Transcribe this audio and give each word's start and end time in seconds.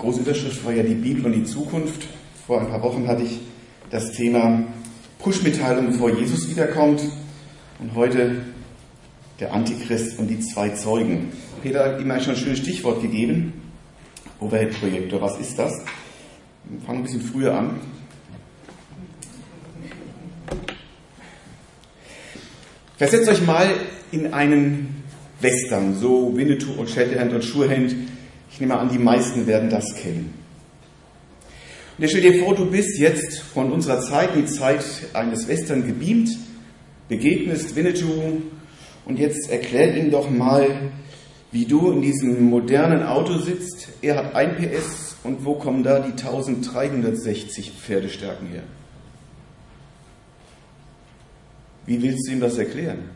große 0.00 0.20
Überschrift 0.20 0.64
war 0.64 0.72
ja 0.72 0.82
die 0.82 0.94
Bibel 0.94 1.26
und 1.26 1.32
die 1.32 1.44
Zukunft. 1.44 2.08
Vor 2.46 2.60
ein 2.60 2.68
paar 2.68 2.82
Wochen 2.82 3.06
hatte 3.06 3.22
ich 3.22 3.38
das 3.90 4.12
Thema 4.12 4.64
Push-Mitteilung, 5.18 5.88
bevor 5.88 6.10
Jesus 6.10 6.48
wiederkommt. 6.48 7.02
Und 7.78 7.94
heute 7.94 8.42
der 9.38 9.52
Antichrist 9.52 10.18
und 10.18 10.28
die 10.28 10.40
zwei 10.40 10.70
Zeugen. 10.70 11.32
Peter 11.62 11.84
hat 11.84 12.00
ihm 12.00 12.08
schon 12.20 12.34
ein 12.34 12.40
schönes 12.40 12.58
Stichwort 12.58 13.02
gegeben. 13.02 13.52
Overhead-Projektor, 14.40 15.20
was 15.20 15.38
ist 15.38 15.58
das? 15.58 15.72
Wir 16.64 16.80
fangen 16.86 17.00
ein 17.00 17.04
bisschen 17.04 17.22
früher 17.22 17.54
an. 17.54 17.80
Versetzt 22.96 23.28
euch 23.28 23.46
mal 23.46 23.68
in 24.12 24.32
einen 24.32 25.02
Western, 25.40 25.94
so 25.94 26.36
Winnetou 26.36 26.72
und 26.72 26.88
Shatterhand 26.88 27.32
und 27.32 27.44
Schurhand. 27.44 27.94
Ich 28.52 28.60
nehme 28.60 28.78
an, 28.78 28.88
die 28.88 28.98
meisten 28.98 29.46
werden 29.46 29.70
das 29.70 29.94
kennen. 29.94 30.34
Und 31.98 32.08
stell 32.08 32.22
dir 32.22 32.42
vor, 32.42 32.54
du 32.54 32.70
bist 32.70 32.98
jetzt 32.98 33.40
von 33.40 33.70
unserer 33.72 34.00
Zeit, 34.00 34.34
die 34.34 34.46
Zeit 34.46 34.84
eines 35.12 35.48
Western 35.48 35.86
gebeamt, 35.86 36.30
begegnest 37.08 37.76
Winnetou 37.76 38.40
und 39.04 39.18
jetzt 39.18 39.50
erklär 39.50 39.96
ihm 39.96 40.10
doch 40.10 40.30
mal, 40.30 40.92
wie 41.52 41.66
du 41.66 41.90
in 41.90 42.00
diesem 42.00 42.44
modernen 42.44 43.02
Auto 43.02 43.38
sitzt. 43.38 43.88
Er 44.02 44.16
hat 44.16 44.34
1 44.34 44.58
PS 44.58 45.16
und 45.24 45.44
wo 45.44 45.54
kommen 45.54 45.82
da 45.82 45.98
die 45.98 46.12
1360 46.12 47.72
Pferdestärken 47.72 48.46
her? 48.48 48.62
Wie 51.86 52.00
willst 52.02 52.28
du 52.28 52.32
ihm 52.32 52.40
das 52.40 52.56
erklären? 52.56 53.10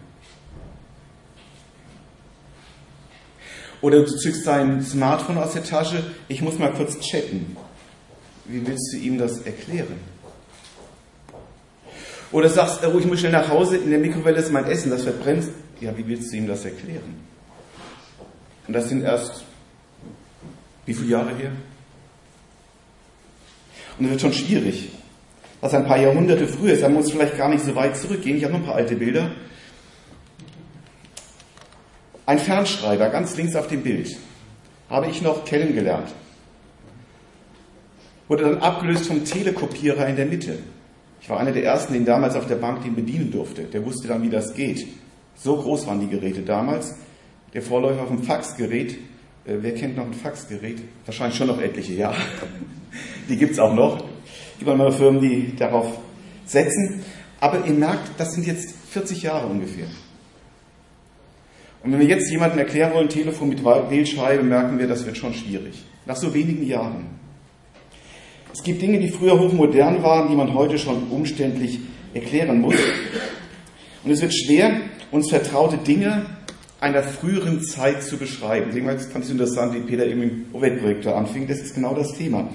Oder 3.84 4.00
du 4.00 4.16
zückst 4.16 4.46
dein 4.46 4.82
Smartphone 4.82 5.36
aus 5.36 5.52
der 5.52 5.62
Tasche, 5.62 6.02
ich 6.28 6.40
muss 6.40 6.58
mal 6.58 6.72
kurz 6.72 6.98
chatten. 7.00 7.54
Wie 8.46 8.66
willst 8.66 8.94
du 8.94 8.96
ihm 8.96 9.18
das 9.18 9.42
erklären? 9.42 10.00
Oder 12.32 12.48
sagst, 12.48 12.80
oh, 12.82 12.98
ich 12.98 13.04
muss 13.04 13.18
schnell 13.18 13.32
nach 13.32 13.50
Hause, 13.50 13.76
in 13.76 13.90
der 13.90 13.98
Mikrowelle 13.98 14.38
ist 14.38 14.50
mein 14.50 14.64
Essen, 14.64 14.88
das 14.88 15.02
verbrennt. 15.02 15.48
Ja, 15.82 15.94
wie 15.98 16.08
willst 16.08 16.32
du 16.32 16.36
ihm 16.38 16.46
das 16.46 16.64
erklären? 16.64 17.26
Und 18.66 18.72
das 18.72 18.88
sind 18.88 19.04
erst, 19.04 19.44
wie 20.86 20.94
viele 20.94 21.10
Jahre 21.10 21.36
her? 21.36 21.52
Und 23.98 24.06
es 24.06 24.12
wird 24.12 24.20
schon 24.22 24.32
schwierig. 24.32 24.92
Was 25.60 25.74
ein 25.74 25.84
paar 25.84 25.98
Jahrhunderte 25.98 26.48
früher 26.48 26.72
ist, 26.72 26.82
da 26.82 26.88
muss 26.88 27.12
vielleicht 27.12 27.36
gar 27.36 27.50
nicht 27.50 27.62
so 27.62 27.74
weit 27.74 27.98
zurückgehen. 27.98 28.38
Ich 28.38 28.44
habe 28.44 28.54
noch 28.54 28.60
ein 28.60 28.66
paar 28.66 28.76
alte 28.76 28.96
Bilder. 28.96 29.32
Ein 32.26 32.38
Fernschreiber, 32.38 33.10
ganz 33.10 33.36
links 33.36 33.54
auf 33.54 33.66
dem 33.66 33.82
Bild, 33.82 34.16
habe 34.88 35.08
ich 35.08 35.20
noch 35.20 35.44
kennengelernt. 35.44 36.08
Wurde 38.28 38.44
dann 38.44 38.58
abgelöst 38.58 39.06
vom 39.06 39.24
Telekopierer 39.24 40.06
in 40.06 40.16
der 40.16 40.24
Mitte. 40.24 40.58
Ich 41.20 41.28
war 41.28 41.38
einer 41.38 41.52
der 41.52 41.64
ersten, 41.64 41.92
den 41.92 42.06
damals 42.06 42.34
auf 42.34 42.46
der 42.46 42.56
Bank 42.56 42.82
den 42.82 42.94
bedienen 42.94 43.30
durfte. 43.30 43.64
Der 43.64 43.84
wusste 43.84 44.08
dann, 44.08 44.22
wie 44.22 44.30
das 44.30 44.54
geht. 44.54 44.86
So 45.36 45.56
groß 45.56 45.86
waren 45.86 46.00
die 46.00 46.08
Geräte 46.08 46.42
damals. 46.42 46.94
Der 47.52 47.62
Vorläufer 47.62 48.06
vom 48.06 48.22
Faxgerät. 48.22 48.92
Äh, 49.44 49.56
wer 49.60 49.74
kennt 49.74 49.96
noch 49.96 50.06
ein 50.06 50.14
Faxgerät? 50.14 50.82
Wahrscheinlich 51.04 51.36
schon 51.36 51.48
noch 51.48 51.60
etliche, 51.60 51.94
ja. 51.94 52.14
Die 53.28 53.36
gibt 53.36 53.52
es 53.52 53.58
auch 53.58 53.74
noch. 53.74 54.04
Es 54.52 54.58
gibt 54.58 54.70
auch 54.70 54.76
noch 54.76 54.94
Firmen, 54.94 55.20
die 55.20 55.54
darauf 55.56 55.98
setzen. 56.46 57.02
Aber 57.40 57.66
ihr 57.66 57.74
merkt, 57.74 58.18
das 58.18 58.32
sind 58.32 58.46
jetzt 58.46 58.74
40 58.90 59.22
Jahre 59.22 59.46
ungefähr. 59.46 59.86
Und 61.84 61.92
wenn 61.92 62.00
wir 62.00 62.06
jetzt 62.06 62.30
jemandem 62.30 62.60
erklären 62.60 62.94
wollen, 62.94 63.10
Telefon 63.10 63.50
mit 63.50 63.62
Wählscheibe, 63.62 64.42
merken 64.42 64.78
wir, 64.78 64.88
das 64.88 65.04
wird 65.04 65.18
schon 65.18 65.34
schwierig. 65.34 65.84
Nach 66.06 66.16
so 66.16 66.32
wenigen 66.32 66.66
Jahren. 66.66 67.04
Es 68.54 68.62
gibt 68.62 68.80
Dinge, 68.80 68.98
die 68.98 69.08
früher 69.08 69.38
hochmodern 69.38 70.02
waren, 70.02 70.30
die 70.30 70.34
man 70.34 70.54
heute 70.54 70.78
schon 70.78 71.08
umständlich 71.10 71.80
erklären 72.14 72.62
muss. 72.62 72.76
Und 74.02 74.10
es 74.10 74.22
wird 74.22 74.32
schwer, 74.32 74.80
uns 75.10 75.28
vertraute 75.28 75.76
Dinge 75.76 76.24
einer 76.80 77.02
früheren 77.02 77.62
Zeit 77.62 78.02
zu 78.02 78.16
beschreiben. 78.16 78.66
Deswegen 78.68 78.86
fand 78.86 79.24
ich 79.24 79.24
es 79.24 79.30
interessant, 79.30 79.74
wie 79.74 79.80
Peter 79.80 80.06
eben 80.06 80.22
im 80.22 80.46
Umweltprojektor 80.54 81.14
anfing. 81.14 81.46
Das 81.46 81.58
ist 81.58 81.74
genau 81.74 81.94
das 81.94 82.14
Thema. 82.14 82.48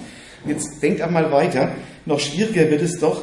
Und 0.44 0.50
jetzt 0.50 0.82
denkt 0.82 1.02
einmal 1.02 1.30
weiter. 1.30 1.70
Noch 2.04 2.18
schwieriger 2.18 2.68
wird 2.68 2.82
es 2.82 2.98
doch, 2.98 3.22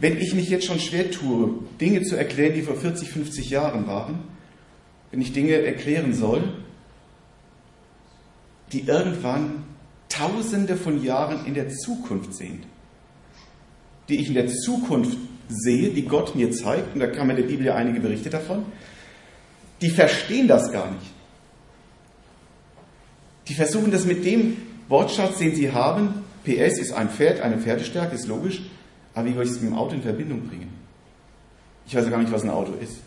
wenn 0.00 0.18
ich 0.18 0.34
mich 0.34 0.48
jetzt 0.50 0.66
schon 0.66 0.80
schwer 0.80 1.08
tue, 1.08 1.54
Dinge 1.80 2.02
zu 2.02 2.16
erklären, 2.16 2.54
die 2.54 2.62
vor 2.62 2.74
40, 2.74 3.10
50 3.10 3.50
Jahren 3.50 3.86
waren 3.86 4.39
wenn 5.10 5.20
ich 5.20 5.32
Dinge 5.32 5.54
erklären 5.62 6.14
soll, 6.14 6.42
die 8.72 8.86
irgendwann 8.86 9.64
Tausende 10.08 10.76
von 10.76 11.02
Jahren 11.02 11.46
in 11.46 11.54
der 11.54 11.68
Zukunft 11.68 12.34
sind, 12.34 12.64
die 14.08 14.16
ich 14.16 14.28
in 14.28 14.34
der 14.34 14.48
Zukunft 14.48 15.16
sehe, 15.48 15.90
die 15.90 16.04
Gott 16.04 16.34
mir 16.34 16.50
zeigt, 16.50 16.94
und 16.94 17.00
da 17.00 17.06
man 17.24 17.30
in 17.30 17.42
der 17.42 17.48
Bibel 17.48 17.66
ja 17.66 17.74
einige 17.76 18.00
Berichte 18.00 18.28
davon, 18.28 18.64
die 19.80 19.90
verstehen 19.90 20.48
das 20.48 20.72
gar 20.72 20.90
nicht. 20.90 21.06
Die 23.48 23.54
versuchen 23.54 23.90
das 23.90 24.04
mit 24.04 24.24
dem 24.24 24.56
Wortschatz, 24.88 25.38
den 25.38 25.54
sie 25.54 25.72
haben, 25.72 26.24
PS 26.44 26.78
ist 26.78 26.92
ein 26.92 27.10
Pferd, 27.10 27.40
eine 27.40 27.58
Pferdestärke, 27.58 28.14
ist 28.14 28.26
logisch, 28.26 28.62
aber 29.14 29.28
wie 29.28 29.34
soll 29.34 29.44
ich 29.44 29.50
es 29.50 29.60
mit 29.60 29.70
dem 29.70 29.78
Auto 29.78 29.94
in 29.94 30.02
Verbindung 30.02 30.46
bringen? 30.48 30.70
Ich 31.86 31.94
weiß 31.94 32.04
ja 32.04 32.10
gar 32.10 32.18
nicht, 32.18 32.32
was 32.32 32.42
ein 32.42 32.50
Auto 32.50 32.72
ist. 32.80 33.00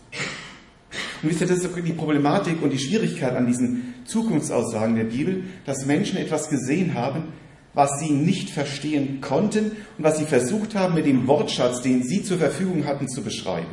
Und 1.24 1.30
wisst 1.30 1.40
ihr, 1.40 1.48
das 1.48 1.60
ist 1.60 1.70
die 1.74 1.94
Problematik 1.94 2.62
und 2.62 2.72
die 2.72 2.78
Schwierigkeit 2.78 3.34
an 3.34 3.48
diesen 3.48 3.94
Zukunftsaussagen 4.06 4.96
der 4.96 5.06
Bibel, 5.06 5.46
dass 5.66 5.86
Menschen 5.86 6.18
etwas 6.18 6.50
gesehen 6.50 6.96
haben, 6.96 7.30
was 7.74 7.98
sie 8.00 8.12
nicht 8.12 8.50
verstehen 8.50 9.22
konnten 9.22 9.72
und 9.98 10.04
was 10.04 10.18
sie 10.18 10.26
versucht 10.26 10.76
haben, 10.76 10.96
mit 10.96 11.06
dem 11.06 11.26
Wortschatz, 11.26 11.82
den 11.82 12.04
sie 12.04 12.24
zur 12.24 12.40
Verfügung 12.40 12.86
hatten, 12.86 13.08
zu 13.08 13.22
beschreiben. 13.22 13.72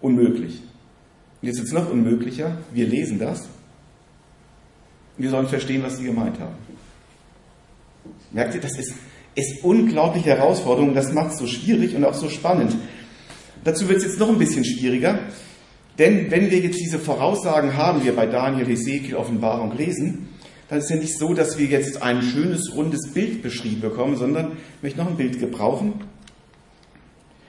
Unmöglich. 0.00 0.62
Und 1.42 1.48
jetzt 1.48 1.58
ist 1.58 1.66
es 1.66 1.72
noch 1.72 1.90
unmöglicher. 1.90 2.56
Wir 2.72 2.86
lesen 2.86 3.18
das. 3.18 3.42
Und 5.16 5.24
wir 5.24 5.30
sollen 5.30 5.48
verstehen, 5.48 5.82
was 5.82 5.98
sie 5.98 6.04
gemeint 6.04 6.40
haben. 6.40 6.54
Merkt 8.32 8.54
ihr, 8.54 8.60
das 8.62 8.78
ist, 8.78 8.94
ist 9.34 9.62
unglaubliche 9.62 10.30
Herausforderung. 10.30 10.94
Das 10.94 11.12
macht 11.12 11.32
es 11.32 11.38
so 11.38 11.46
schwierig 11.46 11.94
und 11.94 12.04
auch 12.04 12.14
so 12.14 12.30
spannend. 12.30 12.74
Dazu 13.62 13.86
wird 13.88 13.98
es 13.98 14.04
jetzt 14.04 14.18
noch 14.18 14.30
ein 14.30 14.38
bisschen 14.38 14.64
schwieriger. 14.64 15.18
Denn 15.98 16.30
wenn 16.30 16.50
wir 16.50 16.58
jetzt 16.58 16.78
diese 16.78 16.98
Voraussagen 16.98 17.76
haben, 17.76 18.04
wir 18.04 18.16
bei 18.16 18.26
Daniel, 18.26 18.66
Hesekiel, 18.66 19.14
Offenbarung 19.14 19.76
lesen, 19.76 20.28
dann 20.68 20.78
ist 20.78 20.90
ja 20.90 20.96
nicht 20.96 21.16
so, 21.18 21.34
dass 21.34 21.58
wir 21.58 21.66
jetzt 21.66 22.02
ein 22.02 22.22
schönes, 22.22 22.74
rundes 22.74 23.12
Bild 23.12 23.42
beschrieben 23.42 23.80
bekommen, 23.80 24.16
sondern 24.16 24.52
ich 24.76 24.82
möchte 24.82 24.98
noch 24.98 25.08
ein 25.08 25.16
Bild 25.16 25.38
gebrauchen. 25.38 26.00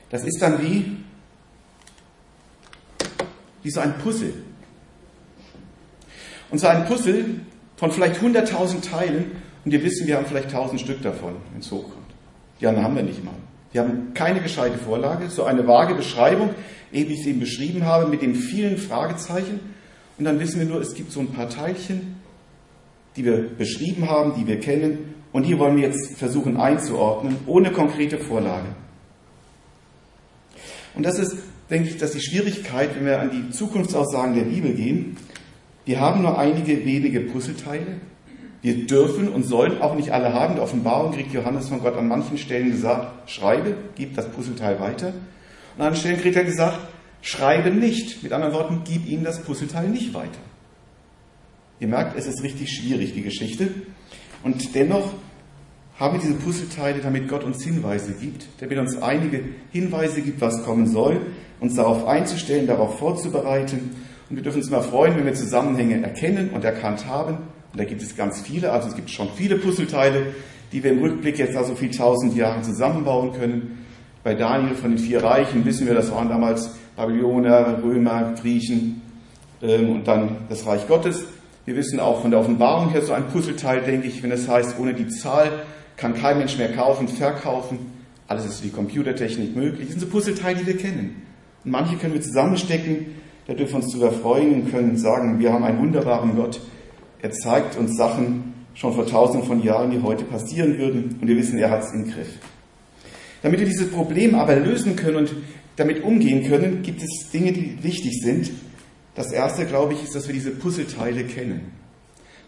Das 0.10 0.24
ist 0.24 0.42
dann 0.42 0.62
wie, 0.62 0.98
wie 3.64 3.72
so 3.72 3.80
ein 3.80 3.98
Puzzle. 3.98 4.34
Und 6.52 6.60
so 6.60 6.68
ein 6.68 6.86
Puzzle 6.86 7.42
von 7.78 7.92
vielleicht 7.92 8.22
100.000 8.22 8.82
Teilen, 8.82 9.32
und 9.64 9.72
wir 9.72 9.84
wissen, 9.84 10.06
wir 10.06 10.18
haben 10.18 10.28
vielleicht 10.28 10.54
1000 10.54 10.80
Stück 10.80 11.02
davon, 11.02 11.36
wenn 11.52 11.62
es 11.62 11.72
hochkommt. 11.72 12.06
Ja, 12.60 12.72
dann 12.72 12.84
haben 12.84 12.96
wir 12.96 13.04
nicht 13.04 13.24
mal. 13.24 13.34
Wir 13.72 13.82
haben 13.82 14.14
keine 14.14 14.40
gescheite 14.40 14.78
Vorlage, 14.78 15.30
so 15.30 15.44
eine 15.44 15.68
vage 15.68 15.96
Beschreibung, 15.96 16.52
wie 16.96 17.14
ich 17.14 17.22
es 17.22 17.28
eben 17.28 17.40
beschrieben 17.40 17.86
habe, 17.86 18.08
mit 18.10 18.22
den 18.22 18.36
vielen 18.36 18.78
Fragezeichen. 18.78 19.60
Und 20.18 20.26
dann 20.26 20.40
wissen 20.40 20.60
wir 20.60 20.68
nur, 20.68 20.82
es 20.82 20.94
gibt 20.94 21.12
so 21.12 21.20
ein 21.20 21.34
paar 21.34 21.50
Teilchen, 21.50 22.16
die 23.16 23.26
wir 23.26 23.50
beschrieben 23.58 24.10
haben, 24.10 24.34
die 24.40 24.48
wir 24.48 24.60
kennen. 24.60 25.16
Und 25.32 25.46
die 25.46 25.60
wollen 25.60 25.76
wir 25.76 25.84
jetzt 25.84 26.18
versuchen 26.18 26.58
einzuordnen, 26.58 27.36
ohne 27.46 27.72
konkrete 27.72 28.18
Vorlage. 28.18 28.68
Und 30.96 31.06
das 31.06 31.20
ist, 31.20 31.36
denke 31.70 31.90
ich, 31.90 31.98
dass 31.98 32.12
die 32.12 32.22
Schwierigkeit, 32.22 32.96
wenn 32.96 33.06
wir 33.06 33.20
an 33.20 33.32
die 33.32 33.52
Zukunftsaussagen 33.52 34.34
der 34.34 34.44
Bibel 34.44 34.74
gehen. 34.74 35.18
Wir 35.84 36.00
haben 36.00 36.22
nur 36.22 36.40
einige 36.40 36.86
wenige 36.86 37.20
Puzzleteile, 37.22 38.00
wir 38.62 38.88
dürfen 38.88 39.28
und 39.28 39.44
sollen 39.44 39.80
auch 39.82 39.94
nicht 39.94 40.12
alle 40.12 40.34
haben. 40.34 40.56
Die 40.56 40.62
Offenbarung 40.62 41.12
kriegt 41.12 41.32
Johannes 41.34 41.70
von 41.70 41.82
Gott 41.82 41.96
an 41.96 42.08
manchen 42.08 42.40
Stellen 42.40 42.72
gesagt, 42.72 43.30
schreibe, 43.30 43.76
gib 43.96 44.16
das 44.16 44.28
Puzzleteil 44.30 44.80
weiter. 44.80 45.14
An 45.76 45.86
anderen 45.86 45.96
Stellen 45.96 46.22
kriegt 46.22 46.36
er 46.36 46.44
gesagt, 46.44 46.80
schreibe 47.22 47.72
nicht. 47.72 48.24
Mit 48.24 48.32
anderen 48.32 48.54
Worten, 48.54 48.82
gib 48.86 49.08
ihm 49.08 49.24
das 49.24 49.42
Puzzleteil 49.42 49.90
nicht 49.90 50.14
weiter. 50.14 50.40
Ihr 51.80 51.88
merkt, 51.88 52.18
es 52.18 52.28
ist 52.28 52.44
richtig 52.44 52.72
schwierig, 52.72 53.14
die 53.14 53.22
Geschichte. 53.22 53.70
Und 54.44 54.74
dennoch 54.76 55.14
haben 56.00 56.16
wir 56.16 56.22
diese 56.22 56.36
Puzzleteile, 56.36 57.00
damit 57.00 57.28
Gott 57.28 57.44
uns 57.44 57.64
Hinweise 57.64 58.14
gibt, 58.14 58.48
damit 58.60 58.78
uns 58.78 59.02
einige 59.02 59.44
Hinweise 59.72 60.22
gibt, 60.22 60.42
was 60.42 60.64
kommen 60.64 60.88
soll, 60.88 61.22
uns 61.60 61.76
darauf 61.76 62.06
einzustellen, 62.06 62.68
darauf 62.68 63.00
vorzubereiten. 63.00 63.96
Und 64.30 64.36
wir 64.36 64.44
dürfen 64.44 64.62
uns 64.62 64.70
mal 64.70 64.82
freuen, 64.82 65.16
wenn 65.18 65.26
wir 65.26 65.34
Zusammenhänge 65.34 66.02
erkennen 66.02 66.50
und 66.52 66.64
erkannt 66.64 67.06
haben 67.06 67.38
und 67.76 67.80
da 67.80 67.84
gibt 67.84 68.02
es 68.02 68.16
ganz 68.16 68.40
viele, 68.40 68.72
also 68.72 68.88
es 68.88 68.96
gibt 68.96 69.10
schon 69.10 69.28
viele 69.36 69.58
Puzzleteile, 69.58 70.28
die 70.72 70.82
wir 70.82 70.92
im 70.92 71.00
Rückblick 71.00 71.38
jetzt 71.38 71.58
also 71.58 71.76
viel 71.76 71.92
tausend 71.92 72.34
Jahre 72.34 72.62
zusammenbauen 72.62 73.34
können. 73.34 73.85
Bei 74.26 74.34
Daniel 74.34 74.74
von 74.74 74.90
den 74.90 74.98
vier 74.98 75.24
Reichen 75.24 75.66
wissen 75.66 75.86
wir, 75.86 75.94
das 75.94 76.10
waren 76.10 76.30
damals 76.30 76.72
Babyloner, 76.98 77.78
Römer, 77.84 78.34
Griechen 78.42 79.04
ähm, 79.62 79.92
und 79.92 80.08
dann 80.08 80.38
das 80.50 80.66
Reich 80.66 80.88
Gottes. 80.88 81.26
Wir 81.66 81.76
wissen 81.76 82.00
auch 82.00 82.24
von 82.24 82.32
der 82.32 82.40
Offenbarung 82.40 82.90
her 82.90 83.04
so 83.04 83.14
ein 83.14 83.28
Puzzleteil, 83.28 83.82
denke 83.82 84.08
ich, 84.08 84.24
wenn 84.24 84.32
es 84.32 84.50
heißt, 84.50 84.80
ohne 84.80 84.96
die 84.96 85.08
Zahl 85.10 85.52
kann 85.96 86.16
kein 86.16 86.40
Mensch 86.40 86.58
mehr 86.58 86.74
kaufen, 86.74 87.08
verkaufen. 87.08 87.78
Alles 88.28 88.46
ist 88.46 88.64
wie 88.64 88.70
Computertechnik 88.70 89.56
möglich. 89.56 89.90
Das 89.90 90.00
sind 90.00 90.00
so 90.00 90.08
Puzzleteile, 90.08 90.58
die 90.58 90.66
wir 90.66 90.78
kennen. 90.78 91.22
Und 91.64 91.70
manche 91.70 91.96
können 91.96 92.16
wir 92.16 92.22
zusammenstecken, 92.22 93.06
da 93.46 93.54
dürfen 93.54 93.74
wir 93.74 93.84
uns 93.84 93.92
darüber 93.92 94.12
freuen 94.12 94.56
und 94.56 94.72
können 94.72 94.98
sagen, 94.98 95.38
wir 95.38 95.54
haben 95.54 95.64
einen 95.64 95.78
wunderbaren 95.78 96.36
Gott. 96.36 96.60
Er 97.22 97.30
zeigt 97.30 97.78
uns 97.78 97.96
Sachen 97.96 98.56
schon 98.74 98.92
vor 98.92 99.06
tausenden 99.06 99.48
von 99.48 99.62
Jahren, 99.62 99.92
die 99.92 100.02
heute 100.02 100.24
passieren 100.24 100.80
würden. 100.80 101.20
Und 101.22 101.28
wir 101.28 101.38
wissen, 101.38 101.60
er 101.60 101.70
hat 101.70 101.84
es 101.84 101.94
im 101.94 102.10
Griff. 102.10 102.40
Damit 103.46 103.60
wir 103.60 103.68
dieses 103.68 103.92
Problem 103.92 104.34
aber 104.34 104.56
lösen 104.56 104.96
können 104.96 105.18
und 105.18 105.36
damit 105.76 106.04
umgehen 106.04 106.50
können, 106.50 106.82
gibt 106.82 107.04
es 107.04 107.30
Dinge, 107.32 107.52
die 107.52 107.78
wichtig 107.84 108.20
sind. 108.24 108.50
Das 109.14 109.32
erste, 109.32 109.68
glaube 109.68 109.94
ich, 109.94 110.04
ist, 110.04 110.16
dass 110.16 110.26
wir 110.26 110.34
diese 110.34 110.50
Puzzleteile 110.50 111.26
kennen. 111.26 111.72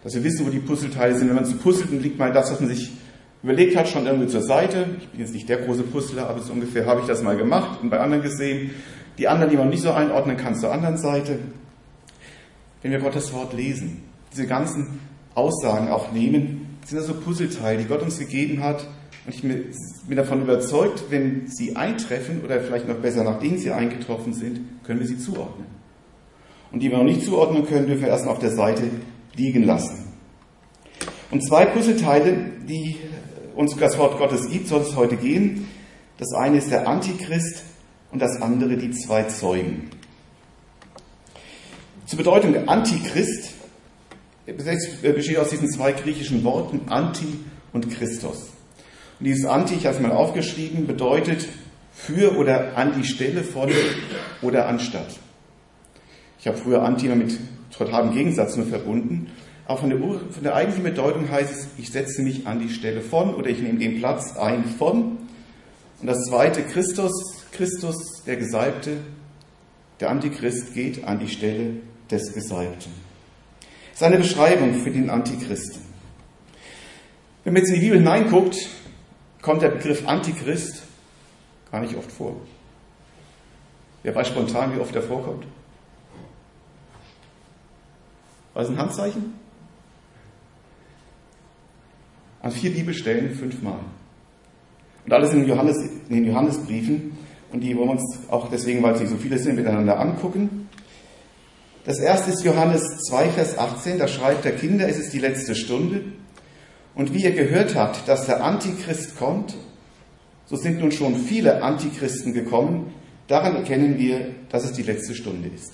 Dass 0.04 0.16
wir 0.16 0.24
wissen, 0.24 0.48
wo 0.48 0.50
die 0.50 0.58
Puzzleteile 0.58 1.16
sind. 1.16 1.28
Wenn 1.28 1.36
man 1.36 1.46
zu 1.46 1.58
puzzelt, 1.58 1.92
dann 1.92 2.02
liegt 2.02 2.18
mal 2.18 2.34
das, 2.34 2.52
was 2.52 2.62
man 2.62 2.70
sich 2.70 2.90
überlegt 3.44 3.76
hat, 3.76 3.88
schon 3.88 4.08
irgendwie 4.08 4.26
zur 4.26 4.42
Seite. 4.42 4.88
Ich 5.00 5.10
bin 5.10 5.20
jetzt 5.20 5.36
nicht 5.36 5.48
der 5.48 5.58
große 5.58 5.84
Puzzler, 5.84 6.28
aber 6.32 6.42
so 6.42 6.52
ungefähr 6.52 6.88
habe 6.88 7.02
ich 7.02 7.06
das 7.06 7.22
mal 7.22 7.38
gemacht 7.38 7.80
und 7.84 7.92
bei 7.92 8.00
anderen 8.00 8.24
gesehen. 8.24 8.72
Die 9.20 9.28
anderen, 9.28 9.52
die 9.52 9.58
man 9.58 9.70
nicht 9.70 9.84
so 9.84 9.92
einordnen 9.92 10.36
kann, 10.36 10.56
zur 10.56 10.72
anderen 10.72 10.98
Seite. 10.98 11.38
Wenn 12.82 12.90
wir 12.90 13.00
Gottes 13.02 13.32
Wort 13.34 13.54
lesen, 13.54 14.02
diese 14.32 14.48
ganzen 14.48 15.00
Aussagen 15.36 15.90
auch 15.90 16.12
nehmen, 16.12 16.80
sind 16.86 16.98
das 16.98 17.06
so 17.06 17.14
Puzzleteile, 17.14 17.84
die 17.84 17.86
Gott 17.86 18.02
uns 18.02 18.18
gegeben 18.18 18.64
hat. 18.64 18.88
Und 19.28 19.36
ich 19.36 19.42
bin 19.42 20.16
davon 20.16 20.42
überzeugt, 20.42 21.04
wenn 21.10 21.48
sie 21.48 21.76
eintreffen 21.76 22.46
oder 22.46 22.62
vielleicht 22.62 22.88
noch 22.88 22.96
besser, 22.96 23.26
nachdem 23.26 23.58
sie 23.58 23.72
eingetroffen 23.72 24.34
sind, 24.34 24.62
können 24.86 25.02
wir 25.02 25.08
sie 25.08 25.20
zuordnen. 25.20 25.68
Und 26.72 26.80
die 26.80 26.90
wir 26.90 26.98
noch 26.98 27.04
nicht 27.04 27.26
zuordnen 27.26 27.66
können, 27.66 27.88
dürfen 27.88 28.04
wir 28.04 28.08
erstmal 28.08 28.36
auf 28.36 28.40
der 28.40 28.56
Seite 28.56 28.84
liegen 29.36 29.64
lassen. 29.64 30.14
Und 31.30 31.46
zwei 31.46 31.66
Puzzleteile, 31.66 32.38
die 32.70 32.96
uns 33.54 33.76
das 33.76 33.98
Wort 33.98 34.18
Gottes 34.18 34.50
gibt, 34.50 34.70
soll 34.70 34.80
es 34.80 34.96
heute 34.96 35.18
gehen. 35.18 35.68
Das 36.20 36.32
eine 36.32 36.60
ist 36.60 36.72
der 36.72 36.88
Antichrist 36.88 37.64
und 38.14 38.22
das 38.22 38.42
andere 38.42 38.78
die 38.78 38.92
zwei 38.92 39.24
Zeugen. 39.24 39.90
Zur 42.06 42.18
Bedeutung 42.18 42.54
der 42.54 42.70
Antichrist 42.70 43.56
besteht 44.46 45.38
aus 45.38 45.50
diesen 45.50 45.70
zwei 45.70 45.92
griechischen 45.92 46.46
Worten 46.46 46.88
Anti 46.88 47.40
und 47.74 47.90
Christus. 47.92 48.57
Und 49.20 49.26
dieses 49.26 49.46
Anti, 49.46 49.76
ich 49.76 49.86
habe 49.86 49.96
es 49.96 50.02
mal 50.02 50.12
aufgeschrieben, 50.12 50.88
bedeutet 50.88 51.48
für 51.94 52.38
oder 52.38 52.78
an 52.78 52.94
die 53.00 53.08
Stelle 53.08 53.44
von 53.44 53.72
oder 54.42 54.68
anstatt. 54.68 55.18
Ich 56.40 56.48
habe 56.48 56.58
früher 56.58 56.84
Anti 56.84 57.08
mit 57.08 57.38
totalem 57.76 58.14
Gegensatz 58.14 58.56
nur 58.56 58.68
verbunden. 58.68 59.30
Aber 59.66 59.80
von 59.80 59.90
der, 59.90 60.00
von 60.00 60.44
der 60.44 60.56
eigentlichen 60.56 60.84
Bedeutung 60.84 61.30
heißt 61.30 61.52
es, 61.52 61.68
ich 61.78 61.92
setze 61.92 62.22
mich 62.22 62.48
an 62.48 62.60
die 62.60 62.70
Stelle 62.70 63.02
von 63.02 63.36
oder 63.36 63.50
ich 63.50 63.60
nehme 63.60 63.80
den 63.80 63.98
Platz 63.98 64.38
ein 64.38 64.64
von. 64.66 65.18
Und 66.00 66.08
das 66.08 66.26
zweite, 66.30 66.62
Christus, 66.64 67.12
Christus, 67.52 68.24
der 68.26 68.38
Gesalbte, 68.38 68.98
der 70.00 70.10
Antichrist 70.10 70.74
geht 70.74 71.04
an 71.04 71.20
die 71.20 71.28
Stelle 71.28 71.72
des 72.12 72.34
Gesalbten. 72.34 72.92
Seine 73.94 74.18
Beschreibung 74.18 74.76
für 74.76 74.92
den 74.92 75.10
Antichristen. 75.10 75.82
Wenn 77.44 77.54
man 77.54 77.64
jetzt 77.64 77.70
in 77.70 77.76
die 77.76 77.82
Bibel 77.82 77.98
hineinguckt, 77.98 78.70
kommt 79.42 79.62
der 79.62 79.70
Begriff 79.70 80.08
Antichrist 80.08 80.84
gar 81.72 81.82
nicht 81.82 81.96
oft 81.96 82.12
vor. 82.12 82.36
Wer 84.04 84.16
weiß 84.16 84.28
spontan, 84.28 84.76
wie 84.76 84.80
oft 84.80 84.96
er 84.96 85.02
vorkommt? 85.02 85.46
Was 88.54 88.68
ist 88.68 88.76
ein 88.76 88.80
Handzeichen? 88.80 89.34
An 92.42 92.52
vier 92.52 92.74
Bibelstellen 92.74 93.36
fünfmal. 93.36 93.80
Und 95.06 95.14
alles 95.14 95.34
in, 95.34 95.48
Johannes, 95.48 95.78
in 96.10 96.16
den 96.16 96.26
Johannesbriefen. 96.26 97.18
Und 97.52 97.62
die 97.62 97.76
wollen 97.78 97.88
wir 97.88 97.92
uns 97.94 98.20
auch 98.30 98.50
deswegen, 98.50 98.84
weil 98.84 98.94
nicht 98.94 99.10
so 99.10 99.18
viele 99.18 99.38
sind, 99.38 99.56
miteinander 99.56 100.00
angucken. 100.00 100.70
Das 101.86 102.00
erste 102.00 102.32
ist 102.32 102.44
Johannes 102.44 102.84
2, 103.10 103.30
Vers 103.30 103.58
18. 103.58 104.00
Da 104.00 104.08
schreibt 104.08 104.44
der 104.44 104.56
Kinder, 104.56 104.90
es 104.90 104.98
ist 104.98 105.14
die 105.14 105.20
letzte 105.20 105.56
Stunde. 105.56 106.04
Und 106.98 107.14
wie 107.14 107.24
ihr 107.24 107.32
gehört 107.32 107.76
habt, 107.76 108.08
dass 108.08 108.26
der 108.26 108.44
Antichrist 108.44 109.18
kommt, 109.18 109.56
so 110.48 110.56
sind 110.56 110.80
nun 110.80 110.92
schon 110.92 111.16
viele 111.16 111.62
Antichristen 111.62 112.34
gekommen. 112.34 112.92
Daran 113.28 113.56
erkennen 113.56 114.00
wir, 114.00 114.34
dass 114.50 114.66
es 114.66 114.72
die 114.72 114.82
letzte 114.82 115.14
Stunde 115.14 115.48
ist. 115.48 115.74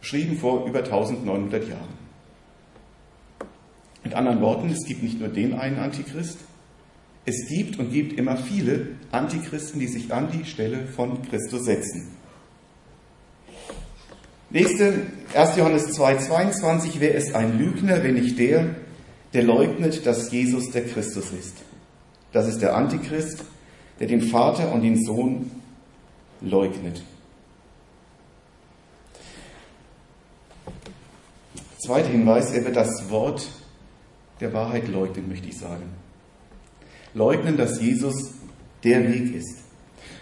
Geschrieben 0.00 0.36
vor 0.36 0.66
über 0.66 0.80
1900 0.80 1.68
Jahren. 1.68 2.00
Mit 4.02 4.14
anderen 4.14 4.40
Worten, 4.40 4.70
es 4.70 4.84
gibt 4.88 5.04
nicht 5.04 5.20
nur 5.20 5.28
den 5.28 5.54
einen 5.54 5.78
Antichrist, 5.78 6.38
es 7.26 7.46
gibt 7.48 7.78
und 7.78 7.92
gibt 7.92 8.18
immer 8.18 8.36
viele 8.36 8.88
Antichristen, 9.12 9.78
die 9.78 9.86
sich 9.86 10.12
an 10.12 10.32
die 10.32 10.44
Stelle 10.46 10.86
von 10.86 11.22
Christus 11.22 11.66
setzen. 11.66 12.08
Nächste, 14.48 14.94
1. 15.32 15.56
Johannes 15.58 15.92
2, 15.92 16.16
22, 16.16 16.98
wer 16.98 17.14
ist 17.14 17.36
ein 17.36 17.56
Lügner, 17.56 18.02
wenn 18.02 18.14
nicht 18.14 18.36
der, 18.36 18.74
der 19.32 19.42
leugnet, 19.42 20.06
dass 20.06 20.30
Jesus 20.32 20.70
der 20.70 20.86
Christus 20.86 21.30
ist? 21.32 21.56
Das 22.32 22.48
ist 22.48 22.60
der 22.60 22.76
Antichrist, 22.76 23.44
der 23.98 24.06
den 24.06 24.22
Vater 24.22 24.72
und 24.72 24.82
den 24.82 25.02
Sohn 25.02 25.50
leugnet. 26.40 27.02
Zweiter 31.78 32.08
Hinweis, 32.08 32.52
er 32.52 32.64
wird 32.64 32.76
das 32.76 33.10
Wort 33.10 33.48
der 34.40 34.52
Wahrheit 34.52 34.88
leugnen, 34.88 35.28
möchte 35.28 35.48
ich 35.48 35.58
sagen. 35.58 35.84
Leugnen, 37.14 37.56
dass 37.56 37.80
Jesus 37.80 38.32
der 38.84 39.08
Weg 39.08 39.34
ist. 39.34 39.58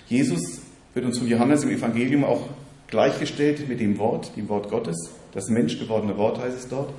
Jesus 0.09 0.61
wird 0.95 1.05
uns 1.05 1.19
von 1.19 1.29
Johannes 1.29 1.65
im 1.65 1.71
Evangelium 1.71 2.25
auch 2.25 2.49
gleichgestellt 2.89 3.69
mit 3.69 3.81
dem 3.81 3.99
Wort, 3.99 4.37
dem 4.37 4.49
Wort 4.49 4.71
Gottes. 4.71 5.11
Das 5.33 5.49
menschgewordene 5.49 6.17
Wort 6.17 6.39
heißt 6.39 6.57
es 6.57 6.69
dort. 6.69 6.93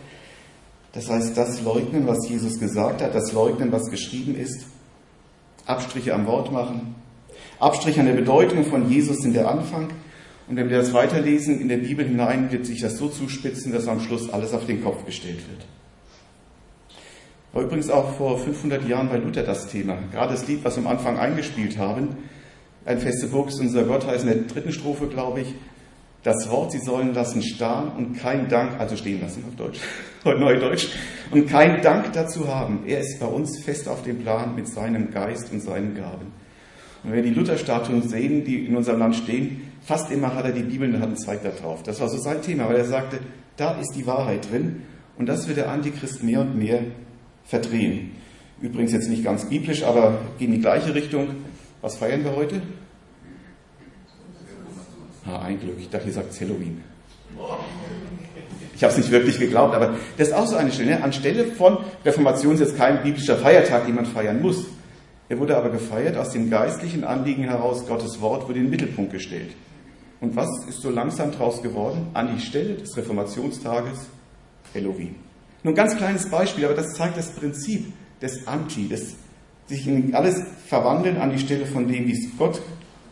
Das 0.93 1.09
heißt, 1.09 1.37
das 1.37 1.61
Leugnen, 1.61 2.07
was 2.07 2.27
Jesus 2.27 2.59
gesagt 2.59 3.01
hat, 3.01 3.13
das 3.13 3.31
Leugnen, 3.31 3.71
was 3.71 3.89
geschrieben 3.91 4.35
ist, 4.35 4.65
Abstriche 5.65 6.13
am 6.13 6.25
Wort 6.25 6.51
machen, 6.51 6.95
Abstriche 7.59 7.99
an 7.99 8.07
der 8.07 8.13
Bedeutung 8.13 8.65
von 8.65 8.89
Jesus 8.89 9.23
in 9.23 9.33
der 9.33 9.49
Anfang. 9.49 9.89
Und 10.47 10.55
wenn 10.55 10.69
wir 10.69 10.77
das 10.77 10.93
weiterlesen 10.93 11.61
in 11.61 11.69
der 11.69 11.77
Bibel 11.77 12.05
hinein, 12.05 12.51
wird 12.51 12.65
sich 12.65 12.81
das 12.81 12.97
so 12.97 13.07
zuspitzen, 13.07 13.71
dass 13.71 13.87
am 13.87 13.99
Schluss 13.99 14.31
alles 14.31 14.53
auf 14.53 14.65
den 14.65 14.83
Kopf 14.83 15.05
gestellt 15.05 15.41
wird. 15.47 15.65
War 17.53 17.63
übrigens 17.63 17.89
auch 17.89 18.15
vor 18.15 18.39
500 18.39 18.87
Jahren 18.87 19.09
bei 19.09 19.17
Luther 19.17 19.43
das 19.43 19.67
Thema. 19.67 19.97
Gerade 20.11 20.33
das 20.33 20.47
Lied, 20.47 20.63
was 20.63 20.75
wir 20.75 20.85
am 20.85 20.91
Anfang 20.91 21.19
eingespielt 21.19 21.77
haben, 21.77 22.17
ein 22.85 22.99
feste 22.99 23.27
Burg 23.27 23.49
ist 23.49 23.59
unser 23.59 23.83
Gott, 23.83 24.07
heißt 24.07 24.23
in 24.23 24.29
der 24.29 24.41
dritten 24.43 24.71
Strophe, 24.71 25.07
glaube 25.07 25.41
ich, 25.41 25.53
das 26.23 26.49
Wort, 26.49 26.71
sie 26.71 26.79
sollen 26.79 27.13
lassen 27.13 27.41
starren 27.41 27.91
und 27.97 28.19
kein 28.19 28.49
Dank, 28.49 28.79
also 28.79 28.97
stehen 28.97 29.21
lassen 29.21 29.45
auf 29.47 29.55
Deutsch, 29.55 29.79
Neudeutsch, 30.25 30.89
und 31.31 31.47
kein 31.47 31.81
Dank 31.81 32.11
dazu 32.13 32.47
haben. 32.47 32.83
Er 32.85 32.99
ist 32.99 33.19
bei 33.19 33.25
uns 33.25 33.63
fest 33.63 33.87
auf 33.87 34.03
dem 34.03 34.19
Plan 34.19 34.55
mit 34.55 34.67
seinem 34.67 35.11
Geist 35.11 35.51
und 35.51 35.61
seinen 35.61 35.95
Gaben. 35.95 36.33
Und 37.03 37.11
wenn 37.11 37.23
wir 37.23 37.31
die 37.31 37.37
Lutherstatuen 37.37 38.07
sehen, 38.07 38.43
die 38.43 38.65
in 38.65 38.75
unserem 38.75 38.99
Land 38.99 39.15
stehen, 39.15 39.71
fast 39.81 40.11
immer 40.11 40.35
hat 40.35 40.45
er 40.45 40.51
die 40.51 40.63
Bibel 40.63 40.85
in 40.85 40.93
der 40.93 41.01
Hand 41.01 41.19
zeigt 41.19 41.45
da 41.45 41.49
drauf. 41.49 41.83
Das 41.83 42.01
war 42.01 42.09
so 42.09 42.17
sein 42.17 42.41
Thema, 42.41 42.67
weil 42.67 42.75
er 42.75 42.85
sagte, 42.85 43.19
da 43.55 43.79
ist 43.79 43.93
die 43.95 44.05
Wahrheit 44.05 44.51
drin 44.51 44.81
und 45.17 45.27
das 45.27 45.47
wird 45.47 45.57
der 45.57 45.69
Antichrist 45.69 46.23
mehr 46.23 46.41
und 46.41 46.57
mehr 46.57 46.81
verdrehen. 47.45 48.11
Übrigens 48.61 48.91
jetzt 48.91 49.09
nicht 49.09 49.23
ganz 49.23 49.45
biblisch, 49.45 49.83
aber 49.83 50.19
geht 50.37 50.49
in 50.49 50.55
die 50.55 50.61
gleiche 50.61 50.93
Richtung. 50.93 51.29
Was 51.81 51.95
feiern 51.95 52.25
wir 52.25 52.35
heute? 52.35 52.61
Ah, 55.29 55.43
ein 55.43 55.59
Glück. 55.59 55.75
Ich 55.79 55.89
dachte, 55.89 56.07
ihr 56.07 56.13
sagt 56.13 56.39
Halloween. 56.41 56.81
Ich 58.75 58.83
habe 58.83 58.91
es 58.91 58.97
nicht 58.97 59.11
wirklich 59.11 59.37
geglaubt, 59.37 59.75
aber 59.75 59.95
das 60.17 60.29
ist 60.29 60.33
auch 60.33 60.47
so 60.47 60.55
eine 60.55 60.71
Stelle. 60.71 61.03
Anstelle 61.03 61.45
von 61.45 61.77
Reformation 62.03 62.55
ist 62.55 62.61
jetzt 62.61 62.77
kein 62.77 63.03
biblischer 63.03 63.37
Feiertag, 63.37 63.85
den 63.85 63.95
man 63.95 64.05
feiern 64.05 64.41
muss. 64.41 64.65
Er 65.27 65.37
wurde 65.37 65.55
aber 65.55 65.69
gefeiert 65.69 66.17
aus 66.17 66.31
dem 66.31 66.49
geistlichen 66.49 67.03
Anliegen 67.03 67.43
heraus, 67.43 67.85
Gottes 67.85 68.19
Wort 68.19 68.47
wurde 68.47 68.59
in 68.59 68.65
den 68.65 68.71
Mittelpunkt 68.71 69.11
gestellt. 69.11 69.51
Und 70.21 70.35
was 70.35 70.49
ist 70.67 70.81
so 70.81 70.89
langsam 70.89 71.31
draus 71.31 71.61
geworden? 71.61 72.07
An 72.13 72.35
die 72.35 72.41
Stelle 72.41 72.73
des 72.73 72.97
Reformationstages 72.97 74.07
Halloween. 74.73 75.15
Nur 75.63 75.73
ein 75.73 75.75
ganz 75.75 75.95
kleines 75.95 76.29
Beispiel, 76.29 76.65
aber 76.65 76.73
das 76.73 76.93
zeigt 76.95 77.17
das 77.17 77.29
Prinzip 77.31 77.93
des 78.21 78.47
Anti, 78.47 78.87
des 78.87 79.15
sich 79.67 79.87
in 79.87 80.15
alles 80.15 80.41
verwandeln 80.65 81.17
an 81.17 81.29
die 81.31 81.39
Stelle 81.39 81.65
von 81.65 81.87
dem, 81.87 82.07
wie 82.07 82.13
es 82.13 82.37
Gott 82.37 82.59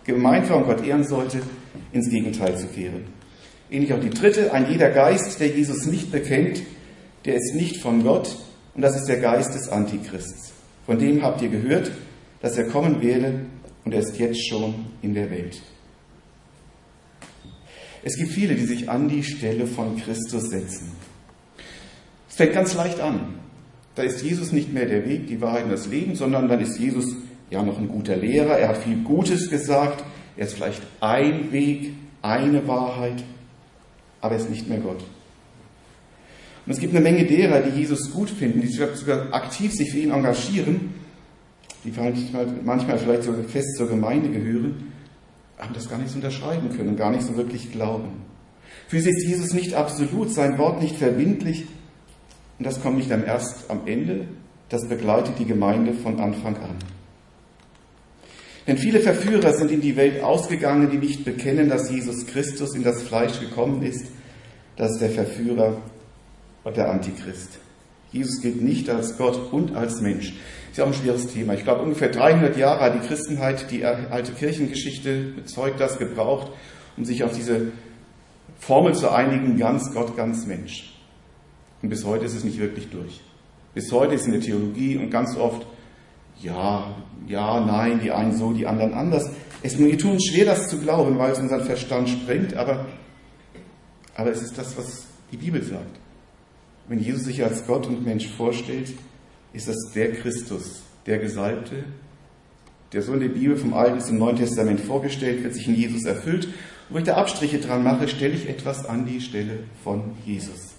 gemeint 0.06 0.50
war 0.50 0.58
und 0.58 0.66
Gott 0.66 0.84
ehren 0.84 1.04
sollte, 1.04 1.42
ins 1.98 2.10
Gegenteil 2.10 2.58
zu 2.58 2.68
kehren. 2.68 3.06
Ähnlich 3.70 3.94
auch 3.94 4.00
die 4.00 4.10
dritte, 4.10 4.54
ein 4.54 4.72
jeder 4.72 4.90
Geist, 4.90 5.40
der 5.40 5.48
Jesus 5.48 5.86
nicht 5.86 6.12
bekennt, 6.12 6.62
der 7.26 7.36
ist 7.36 7.56
nicht 7.56 7.78
von 7.78 8.04
Gott 8.04 8.38
und 8.76 8.82
das 8.82 8.96
ist 8.96 9.08
der 9.08 9.20
Geist 9.20 9.54
des 9.54 9.70
Antichrists. 9.70 10.54
Von 10.86 11.00
dem 11.00 11.22
habt 11.22 11.42
ihr 11.42 11.50
gehört, 11.50 11.92
dass 12.42 12.58
er 12.58 12.66
kommen 12.66 13.02
werde 13.02 13.42
und 13.84 13.94
er 13.94 14.00
ist 14.00 14.18
jetzt 14.18 14.48
schon 14.48 14.86
in 15.02 15.14
der 15.14 15.30
Welt. 15.30 15.62
Es 18.04 18.16
gibt 18.16 18.32
viele, 18.32 18.56
die 18.56 18.66
sich 18.66 18.90
an 18.90 19.10
die 19.10 19.24
Stelle 19.24 19.68
von 19.68 19.98
Christus 19.98 20.50
setzen. 20.50 20.94
fängt 22.28 22.54
ganz 22.54 22.74
leicht 22.74 23.02
an. 23.02 23.34
Da 23.96 24.04
ist 24.04 24.24
Jesus 24.24 24.52
nicht 24.52 24.72
mehr 24.72 24.86
der 24.86 25.06
Weg, 25.06 25.28
die 25.28 25.42
Wahrheit 25.42 25.66
und 25.66 25.72
das 25.72 25.88
Leben, 25.88 26.16
sondern 26.16 26.48
dann 26.48 26.62
ist 26.62 26.80
Jesus 26.80 27.16
ja 27.50 27.64
noch 27.64 27.80
ein 27.80 27.88
guter 27.88 28.16
Lehrer. 28.16 28.58
Er 28.60 28.70
hat 28.70 28.78
viel 28.78 28.98
Gutes 29.04 29.50
gesagt. 29.50 30.04
Er 30.38 30.46
ist 30.46 30.54
vielleicht 30.54 30.82
ein 31.02 31.52
Weg, 31.52 31.94
eine 32.22 32.68
Wahrheit, 32.68 33.24
aber 34.22 34.36
er 34.36 34.40
ist 34.40 34.50
nicht 34.50 34.70
mehr 34.70 34.80
Gott. 34.80 35.04
Und 36.66 36.74
es 36.74 36.80
gibt 36.80 36.94
eine 36.94 37.04
Menge 37.04 37.26
derer, 37.26 37.62
die 37.62 37.80
Jesus 37.80 38.12
gut 38.12 38.30
finden, 38.30 38.62
die 38.62 38.68
sogar 38.68 39.34
aktiv 39.34 39.74
sich 39.74 39.92
für 39.92 40.00
ihn 40.00 40.12
engagieren, 40.12 40.94
die 41.84 41.94
manchmal, 42.64 42.98
vielleicht 43.00 43.24
sogar 43.24 43.44
fest 43.46 43.78
zur 43.78 43.88
Gemeinde 43.88 44.30
gehören, 44.30 44.92
aber 45.58 45.74
das 45.74 45.90
gar 45.90 45.98
nicht 45.98 46.10
so 46.10 46.18
unterschreiben 46.18 46.76
können, 46.76 46.98
gar 46.98 47.12
nicht 47.12 47.24
so 47.24 47.36
wirklich 47.38 47.72
glauben. 47.72 48.10
Für 48.88 49.00
sie 49.00 49.10
ist 49.10 49.26
Jesus 49.28 49.54
nicht 49.54 49.74
absolut, 49.74 50.30
sein 50.32 50.58
Wort 50.58 50.82
nicht 50.82 50.98
verbindlich, 50.98 51.66
und 52.60 52.66
das 52.66 52.82
kommt 52.82 52.98
nicht 52.98 53.10
erst 53.10 53.70
am 53.70 53.82
Ende, 53.86 54.28
das 54.70 54.88
begleitet 54.90 55.40
die 55.40 55.46
Gemeinde 55.46 55.94
von 55.94 56.20
Anfang 56.20 56.58
an. 56.58 56.76
Denn 58.68 58.78
viele 58.78 59.00
Verführer 59.00 59.54
sind 59.54 59.72
in 59.72 59.80
die 59.80 59.96
Welt 59.96 60.22
ausgegangen, 60.22 60.90
die 60.92 60.98
nicht 60.98 61.24
bekennen, 61.24 61.70
dass 61.70 61.90
Jesus 61.90 62.28
Christus 62.28 62.76
in 62.76 62.84
das 62.84 63.02
Fleisch 63.02 63.40
gekommen 63.40 63.82
ist. 63.82 64.08
Das 64.76 64.92
ist 64.92 65.02
der 65.02 65.10
Verführer 65.10 65.82
und 66.66 66.76
der 66.76 66.92
Antichrist. 66.92 67.60
Jesus 68.12 68.42
gilt 68.42 68.62
nicht 68.62 68.90
als 68.90 69.18
Gott 69.18 69.52
und 69.54 69.76
als 69.76 70.02
Mensch. 70.02 70.34
Ist 70.70 70.78
ja 70.78 70.84
auch 70.84 70.90
ein 70.90 70.94
schweres 70.94 71.28
Thema. 71.28 71.54
Ich 71.54 71.64
glaube, 71.64 71.82
ungefähr 71.82 72.10
300 72.10 72.58
Jahre 72.58 72.82
hat 72.82 72.96
die 72.96 73.08
Christenheit 73.08 73.72
die 73.72 73.86
alte 73.86 74.34
Kirchengeschichte 74.34 75.32
bezeugt, 75.36 75.80
das 75.80 75.98
gebraucht, 75.98 76.52
um 76.98 77.06
sich 77.06 77.24
auf 77.24 77.34
diese 77.34 77.72
Formel 78.60 78.94
zu 78.94 79.10
einigen, 79.10 79.58
ganz 79.58 79.94
Gott, 79.94 80.16
ganz 80.18 80.46
Mensch. 80.46 80.94
Und 81.82 81.90
bis 81.90 82.06
heute 82.06 82.26
ist 82.26 82.36
es 82.36 82.44
nicht 82.44 82.60
wirklich 82.60 82.90
durch. 82.90 83.22
Bis 83.74 83.92
heute 83.92 84.16
ist 84.16 84.26
in 84.26 84.34
der 84.34 84.42
Theologie 84.42 84.98
und 84.98 85.10
ganz 85.10 85.38
oft, 85.38 85.66
ja, 86.42 86.96
ja, 87.28 87.60
nein, 87.60 88.00
die 88.02 88.12
einen 88.12 88.36
so, 88.36 88.54
die 88.54 88.68
anderen 88.68 88.94
anders. 88.94 89.30
Es, 89.64 89.78
wir 89.78 89.98
tun 89.98 90.20
schwer, 90.22 90.46
das 90.46 90.68
zu 90.68 90.80
glauben, 90.80 91.18
weil 91.18 91.32
es 91.32 91.40
unseren 91.40 91.66
Verstand 91.66 92.10
sprengt, 92.10 92.56
aber, 92.56 92.86
aber 94.16 94.32
es 94.32 94.42
ist 94.42 94.58
das, 94.58 94.78
was 94.78 95.06
die 95.32 95.38
Bibel 95.38 95.62
sagt. 95.64 96.00
Wenn 96.88 97.00
Jesus 97.00 97.26
sich 97.26 97.44
als 97.44 97.66
Gott 97.66 97.88
und 97.88 98.06
Mensch 98.06 98.28
vorstellt, 98.28 98.94
ist 99.54 99.68
das 99.68 99.78
der 99.94 100.14
Christus, 100.14 100.84
der 101.06 101.18
Gesalbte, 101.18 101.84
der 102.94 103.02
so 103.02 103.14
in 103.14 103.20
der 103.20 103.30
Bibel 103.30 103.58
vom 103.58 103.74
Alten 103.74 103.96
bis 103.96 104.06
zum 104.06 104.18
Neuen 104.18 104.38
Testament 104.38 104.80
vorgestellt 104.80 105.44
wird, 105.44 105.54
sich 105.54 105.68
in 105.68 105.76
Jesus 105.76 106.06
erfüllt. 106.06 106.46
Und 106.46 106.96
wo 106.96 106.98
ich 107.00 107.04
da 107.04 107.16
Abstriche 107.16 107.60
dran 107.60 107.84
mache, 107.84 108.08
stelle 108.08 108.34
ich 108.34 108.48
etwas 108.48 108.86
an 108.86 109.06
die 109.06 109.20
Stelle 109.20 109.60
von 109.84 110.16
Jesus. 110.26 110.76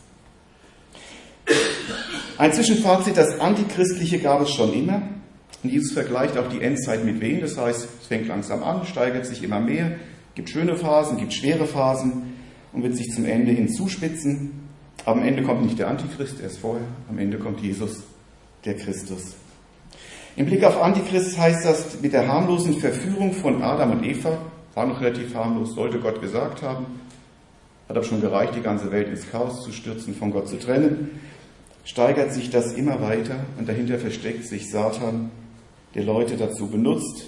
Ein 2.39 2.53
Zwischenfazit, 2.53 3.17
das 3.17 3.41
Antichristliche 3.41 4.21
gab 4.21 4.41
es 4.43 4.51
schon 4.51 4.73
immer. 4.73 5.03
Und 5.63 5.71
Jesus 5.73 5.93
vergleicht 5.93 6.39
auch 6.39 6.49
die 6.49 6.61
Endzeit 6.61 7.05
mit 7.05 7.21
wem? 7.21 7.41
Das 7.41 7.57
heißt, 7.57 7.89
es 8.01 8.07
fängt 8.07 8.29
langsam 8.29 8.63
an, 8.63 8.87
steigert 8.87 9.27
sich 9.27 9.43
immer 9.43 9.61
mehr, 9.61 9.93
gibt 10.35 10.51
schöne 10.51 10.77
Phasen, 10.77 11.19
gibt 11.19 11.33
schwere 11.33 11.67
Phasen 11.67 12.35
und 12.73 12.83
wird 12.83 12.97
sich 12.97 13.09
zum 13.09 13.25
Ende 13.25 13.53
hin 13.53 13.69
zuspitzen. 13.69 14.69
Aber 15.05 15.21
am 15.21 15.27
Ende 15.27 15.43
kommt 15.43 15.63
nicht 15.63 15.79
der 15.79 15.89
Antichrist, 15.89 16.41
er 16.41 16.47
ist 16.47 16.59
vorher, 16.59 16.87
am 17.09 17.19
Ende 17.19 17.39
kommt 17.39 17.61
Jesus, 17.61 18.03
der 18.65 18.75
Christus. 18.75 19.35
Im 20.37 20.47
Blick 20.47 20.63
auf 20.63 20.81
Antichrist 20.81 21.37
heißt 21.39 21.65
das, 21.65 22.01
mit 22.01 22.13
der 22.13 22.29
harmlosen 22.29 22.79
Verführung 22.79 23.33
von 23.33 23.63
Adam 23.63 23.93
und 23.93 24.05
Eva, 24.05 24.39
war 24.75 24.87
noch 24.87 25.01
relativ 25.01 25.35
harmlos, 25.35 25.75
sollte 25.75 25.99
Gott 25.99 26.21
gesagt 26.21 26.63
haben, 26.63 26.87
hat 27.89 27.97
aber 27.97 28.05
schon 28.05 28.21
gereicht, 28.21 28.55
die 28.55 28.61
ganze 28.61 28.93
Welt 28.93 29.09
ins 29.09 29.29
Chaos 29.29 29.65
zu 29.65 29.73
stürzen, 29.73 30.15
von 30.15 30.31
Gott 30.31 30.49
zu 30.49 30.59
trennen 30.59 31.11
steigert 31.89 32.35
sich 32.35 32.51
das 32.51 32.75
immer 32.75 33.01
weiter 33.01 33.47
und 33.59 33.67
dahinter 33.67 33.99
versteckt 33.99 34.45
sich 34.45 34.71
Satan, 34.71 35.31
der 35.99 36.07
Leute 36.07 36.37
dazu 36.37 36.69
benutzt, 36.69 37.27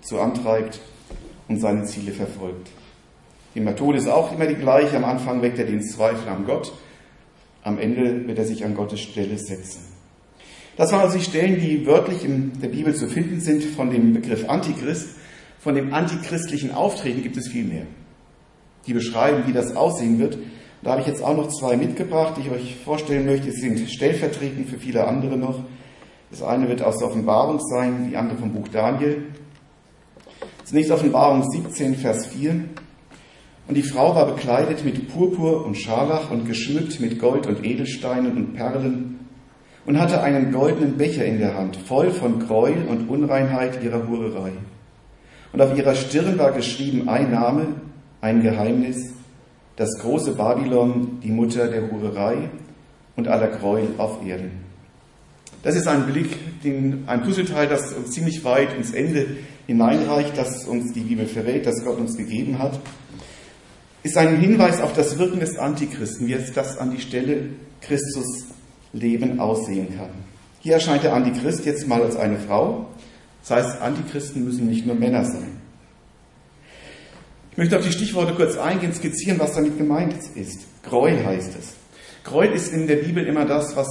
dazu 0.00 0.18
antreibt 0.18 0.80
und 1.46 1.60
seine 1.60 1.84
Ziele 1.84 2.10
verfolgt. 2.10 2.68
Die 3.54 3.60
Methode 3.60 3.98
ist 3.98 4.08
auch 4.08 4.32
immer 4.32 4.46
die 4.46 4.56
gleiche. 4.56 4.96
Am 4.96 5.04
Anfang 5.04 5.40
weckt 5.40 5.60
er 5.60 5.66
den 5.66 5.80
Zweifel 5.84 6.28
an 6.28 6.44
Gott. 6.44 6.72
Am 7.62 7.78
Ende 7.78 8.26
wird 8.26 8.38
er 8.38 8.44
sich 8.44 8.64
an 8.64 8.74
Gottes 8.74 9.00
Stelle 9.00 9.38
setzen. 9.38 9.82
Das 10.76 10.90
waren 10.90 11.02
also 11.02 11.16
die 11.16 11.24
Stellen, 11.24 11.60
die 11.60 11.86
wörtlich 11.86 12.24
in 12.24 12.60
der 12.60 12.68
Bibel 12.68 12.92
zu 12.92 13.06
finden 13.06 13.40
sind 13.40 13.62
von 13.62 13.90
dem 13.90 14.14
Begriff 14.14 14.48
Antichrist. 14.48 15.10
Von 15.60 15.76
dem 15.76 15.94
antichristlichen 15.94 16.72
Auftreten 16.72 17.22
gibt 17.22 17.36
es 17.36 17.46
viel 17.46 17.64
mehr. 17.64 17.86
Die 18.88 18.94
beschreiben, 18.94 19.44
wie 19.46 19.52
das 19.52 19.76
aussehen 19.76 20.18
wird. 20.18 20.38
Da 20.82 20.90
habe 20.90 21.02
ich 21.02 21.06
jetzt 21.06 21.22
auch 21.22 21.36
noch 21.36 21.48
zwei 21.48 21.76
mitgebracht, 21.76 22.34
die 22.36 22.40
ich 22.40 22.50
euch 22.50 22.76
vorstellen 22.84 23.26
möchte. 23.26 23.52
Sie 23.52 23.60
sind 23.60 23.88
stellvertretend 23.88 24.68
für 24.68 24.78
viele 24.78 25.06
andere 25.06 25.36
noch. 25.36 25.60
Das 26.30 26.42
eine 26.42 26.68
wird 26.68 26.82
aus 26.82 26.98
der 26.98 27.08
Offenbarung 27.08 27.60
sein, 27.60 28.08
die 28.10 28.16
andere 28.16 28.38
vom 28.38 28.52
Buch 28.52 28.68
Daniel. 28.68 29.26
Zunächst 30.64 30.90
Offenbarung 30.90 31.48
17, 31.48 31.94
Vers 31.94 32.26
4. 32.26 32.64
Und 33.68 33.74
die 33.74 33.82
Frau 33.82 34.14
war 34.14 34.26
bekleidet 34.26 34.84
mit 34.84 35.12
Purpur 35.12 35.64
und 35.64 35.76
Scharlach 35.76 36.30
und 36.30 36.46
geschmückt 36.46 37.00
mit 37.00 37.18
Gold 37.20 37.46
und 37.46 37.64
Edelsteinen 37.64 38.36
und 38.36 38.54
Perlen 38.54 39.20
und 39.86 40.00
hatte 40.00 40.20
einen 40.22 40.52
goldenen 40.52 40.96
Becher 40.96 41.24
in 41.24 41.38
der 41.38 41.54
Hand, 41.54 41.76
voll 41.76 42.10
von 42.10 42.40
Gräuel 42.40 42.86
und 42.88 43.08
Unreinheit 43.08 43.82
ihrer 43.82 44.08
Hurerei. 44.08 44.52
Und 45.52 45.62
auf 45.62 45.76
ihrer 45.76 45.94
Stirn 45.94 46.38
war 46.38 46.52
geschrieben 46.52 47.08
ein 47.08 47.30
Name, 47.30 47.68
ein 48.20 48.42
Geheimnis, 48.42 49.14
das 49.76 49.98
große 50.00 50.32
Babylon, 50.32 51.20
die 51.22 51.30
Mutter 51.30 51.68
der 51.68 51.90
Hurerei 51.90 52.50
und 53.14 53.28
aller 53.28 53.48
Gräuel 53.48 53.88
auf 53.98 54.26
Erden. 54.26 54.65
Das 55.62 55.74
ist 55.74 55.86
ein 55.86 56.06
Blick, 56.06 56.36
ein 56.64 57.22
Puzzleteil, 57.22 57.66
das 57.66 57.92
uns 57.92 58.10
ziemlich 58.10 58.44
weit 58.44 58.74
ins 58.76 58.92
Ende 58.92 59.26
hineinreicht, 59.66 60.36
das 60.36 60.66
uns 60.66 60.92
die 60.92 61.00
Bibel 61.00 61.26
verrät, 61.26 61.66
das 61.66 61.84
Gott 61.84 61.98
uns 61.98 62.16
gegeben 62.16 62.58
hat, 62.58 62.78
ist 64.02 64.16
ein 64.16 64.38
Hinweis 64.38 64.80
auf 64.80 64.92
das 64.92 65.18
Wirken 65.18 65.40
des 65.40 65.58
Antichristen, 65.58 66.28
wie 66.28 66.34
es 66.34 66.52
das 66.52 66.78
an 66.78 66.92
die 66.92 67.00
Stelle 67.00 67.48
Christus 67.80 68.46
Leben 68.92 69.40
aussehen 69.40 69.88
kann. 69.96 70.10
Hier 70.60 70.74
erscheint 70.74 71.02
der 71.02 71.14
Antichrist 71.14 71.64
jetzt 71.64 71.86
mal 71.88 72.02
als 72.02 72.16
eine 72.16 72.38
Frau. 72.38 72.88
Das 73.42 73.50
heißt, 73.50 73.82
Antichristen 73.82 74.44
müssen 74.44 74.68
nicht 74.68 74.86
nur 74.86 74.94
Männer 74.94 75.24
sein. 75.24 75.60
Ich 77.50 77.58
möchte 77.58 77.78
auf 77.78 77.84
die 77.84 77.92
Stichworte 77.92 78.34
kurz 78.34 78.56
eingehen, 78.56 78.92
skizzieren, 78.92 79.38
was 79.38 79.54
damit 79.54 79.78
gemeint 79.78 80.14
ist. 80.34 80.66
Gräuel 80.82 81.24
heißt 81.24 81.56
es. 81.58 81.74
Gräuel 82.22 82.52
ist 82.52 82.72
in 82.72 82.86
der 82.86 82.96
Bibel 82.96 83.24
immer 83.26 83.44
das, 83.44 83.74
was 83.76 83.88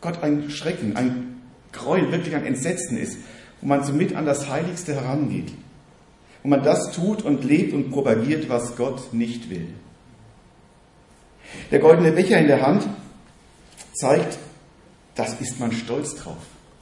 Gott 0.00 0.22
ein 0.22 0.50
Schrecken, 0.50 0.96
ein 0.96 1.40
Gräuel, 1.72 2.10
wirklich 2.12 2.34
ein 2.34 2.46
Entsetzen 2.46 2.96
ist, 2.96 3.18
wo 3.60 3.68
man 3.68 3.84
somit 3.84 4.14
an 4.14 4.26
das 4.26 4.48
Heiligste 4.48 4.94
herangeht. 4.94 5.52
Wo 6.42 6.48
man 6.48 6.62
das 6.62 6.92
tut 6.92 7.22
und 7.22 7.44
lebt 7.44 7.72
und 7.72 7.90
propagiert, 7.90 8.48
was 8.48 8.76
Gott 8.76 9.12
nicht 9.12 9.50
will. 9.50 9.68
Der 11.70 11.78
goldene 11.78 12.12
Becher 12.12 12.38
in 12.38 12.46
der 12.46 12.62
Hand 12.62 12.86
zeigt, 13.94 14.38
das 15.14 15.40
ist 15.40 15.58
man 15.58 15.72
stolz 15.72 16.14
drauf. 16.14 16.36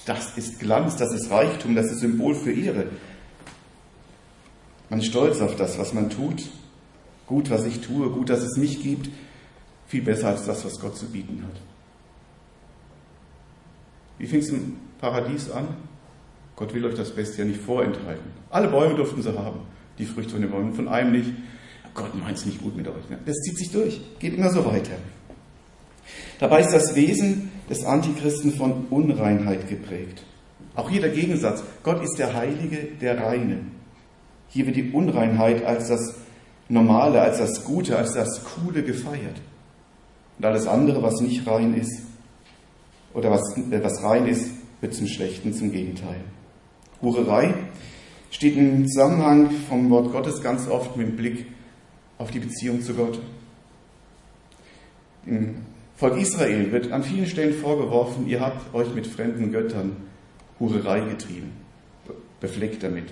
Das 0.07 0.37
ist 0.37 0.59
Glanz, 0.59 0.97
das 0.97 1.13
ist 1.13 1.31
Reichtum, 1.31 1.75
das 1.75 1.87
ist 1.87 2.01
Symbol 2.01 2.35
für 2.35 2.53
Ehre. 2.53 2.87
Man 4.91 5.01
ist 5.01 5.07
stolz 5.07 5.41
auf 5.41 5.57
das, 5.57 5.79
was 5.79 5.95
man 5.95 6.11
tut. 6.11 6.43
Gut, 7.27 7.49
was 7.51 7.65
ich 7.65 7.81
tue, 7.81 8.11
gut, 8.11 8.29
dass 8.29 8.43
es 8.43 8.57
mich 8.57 8.83
gibt. 8.83 9.09
Viel 9.87 10.03
besser 10.03 10.29
als 10.29 10.45
das, 10.45 10.65
was 10.65 10.79
Gott 10.79 10.97
zu 10.97 11.07
bieten 11.07 11.43
hat. 11.43 11.61
Wie 14.19 14.27
fing 14.27 14.41
es 14.41 14.49
im 14.49 14.77
Paradies 15.01 15.51
an? 15.51 15.69
Gott 16.57 16.73
will 16.73 16.85
euch 16.85 16.95
das 16.95 17.11
Beste 17.11 17.43
ja 17.43 17.45
nicht 17.45 17.61
vorenthalten. 17.61 18.31
Alle 18.51 18.69
Bäume 18.69 18.95
durften 18.95 19.23
sie 19.23 19.37
haben, 19.37 19.61
die 19.99 20.07
Früchte 20.07 20.33
von 20.33 20.41
den 20.41 20.51
Bäumen, 20.51 20.75
von 20.75 20.89
einem 20.89 21.13
nicht. 21.13 21.31
Gott 21.95 22.15
meint 22.15 22.39
es 22.39 22.47
nicht 22.47 22.63
gut 22.63 22.77
mit 22.77 22.87
euch. 22.89 23.05
Das 23.25 23.37
zieht 23.37 23.59
sich 23.59 23.71
durch, 23.71 24.01
geht 24.19 24.35
immer 24.35 24.51
so 24.51 24.65
weiter. 24.65 24.95
Dabei 26.39 26.61
ist 26.61 26.73
das 26.73 26.95
Wesen 26.95 27.51
des 27.71 27.85
Antichristen 27.85 28.53
von 28.53 28.87
Unreinheit 28.91 29.69
geprägt. 29.69 30.23
Auch 30.75 30.91
hier 30.91 31.01
der 31.01 31.11
Gegensatz. 31.11 31.63
Gott 31.83 32.03
ist 32.03 32.19
der 32.19 32.35
Heilige, 32.35 32.89
der 33.01 33.21
Reine. 33.21 33.61
Hier 34.49 34.67
wird 34.67 34.77
die 34.77 34.91
Unreinheit 34.91 35.65
als 35.65 35.89
das 35.89 36.15
Normale, 36.69 37.21
als 37.21 37.39
das 37.39 37.65
Gute, 37.65 37.97
als 37.97 38.15
das 38.15 38.43
Coole 38.45 38.83
gefeiert. 38.83 39.41
Und 40.39 40.45
alles 40.45 40.67
andere, 40.67 41.03
was 41.03 41.21
nicht 41.21 41.47
rein 41.47 41.75
ist, 41.75 42.03
oder 43.15 43.31
was, 43.31 43.57
äh, 43.57 43.83
was 43.83 44.03
rein 44.03 44.27
ist, 44.27 44.51
wird 44.81 44.95
zum 44.95 45.07
Schlechten, 45.07 45.53
zum 45.55 45.73
Gegenteil. 45.73 46.21
Hurerei 47.01 47.55
steht 48.31 48.57
im 48.57 48.87
Zusammenhang 48.87 49.51
vom 49.69 49.89
Wort 49.91 50.13
Gottes 50.13 50.43
ganz 50.43 50.69
oft 50.69 50.97
mit 50.97 51.17
Blick 51.17 51.47
auf 52.19 52.31
die 52.31 52.41
Beziehung 52.41 52.83
zu 52.83 52.95
Gott. 52.95 53.21
Im 55.27 55.57
Volk 55.97 56.19
Israel 56.19 56.73
wird 56.73 56.93
an 56.93 57.03
vielen 57.03 57.27
Stellen 57.27 57.55
vorgeworfen, 57.55 58.27
ihr 58.27 58.41
habt 58.41 58.75
euch 58.75 58.93
mit 58.95 59.07
fremden 59.07 59.53
Göttern 59.53 59.97
Hurerei 60.59 61.01
getrieben, 61.01 61.53
befleckt 62.41 62.83
damit. 62.83 63.07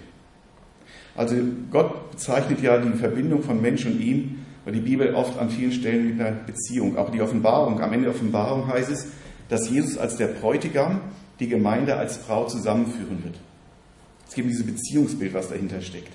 Also 1.14 1.36
Gott 1.70 2.10
bezeichnet 2.10 2.60
ja 2.60 2.78
die 2.78 2.98
Verbindung 2.98 3.42
von 3.42 3.60
Mensch 3.60 3.86
und 3.86 4.00
ihm 4.00 4.42
weil 4.64 4.74
die 4.74 4.80
Bibel 4.80 5.14
oft 5.14 5.38
an 5.38 5.50
vielen 5.50 5.72
Stellen 5.72 6.10
mit 6.10 6.20
einer 6.20 6.36
Beziehung, 6.36 6.96
auch 6.96 7.10
die 7.10 7.20
Offenbarung, 7.20 7.80
am 7.80 7.92
Ende 7.92 8.06
der 8.06 8.14
Offenbarung 8.14 8.66
heißt 8.68 8.90
es, 8.90 9.08
dass 9.48 9.68
Jesus 9.68 9.98
als 9.98 10.16
der 10.16 10.28
Bräutigam 10.28 11.00
die 11.40 11.48
Gemeinde 11.48 11.96
als 11.96 12.16
Frau 12.16 12.46
zusammenführen 12.46 13.22
wird. 13.24 13.38
Es 14.28 14.34
gibt 14.34 14.48
dieses 14.48 14.66
Beziehungsbild, 14.66 15.34
was 15.34 15.48
dahinter 15.48 15.80
steckt. 15.80 16.12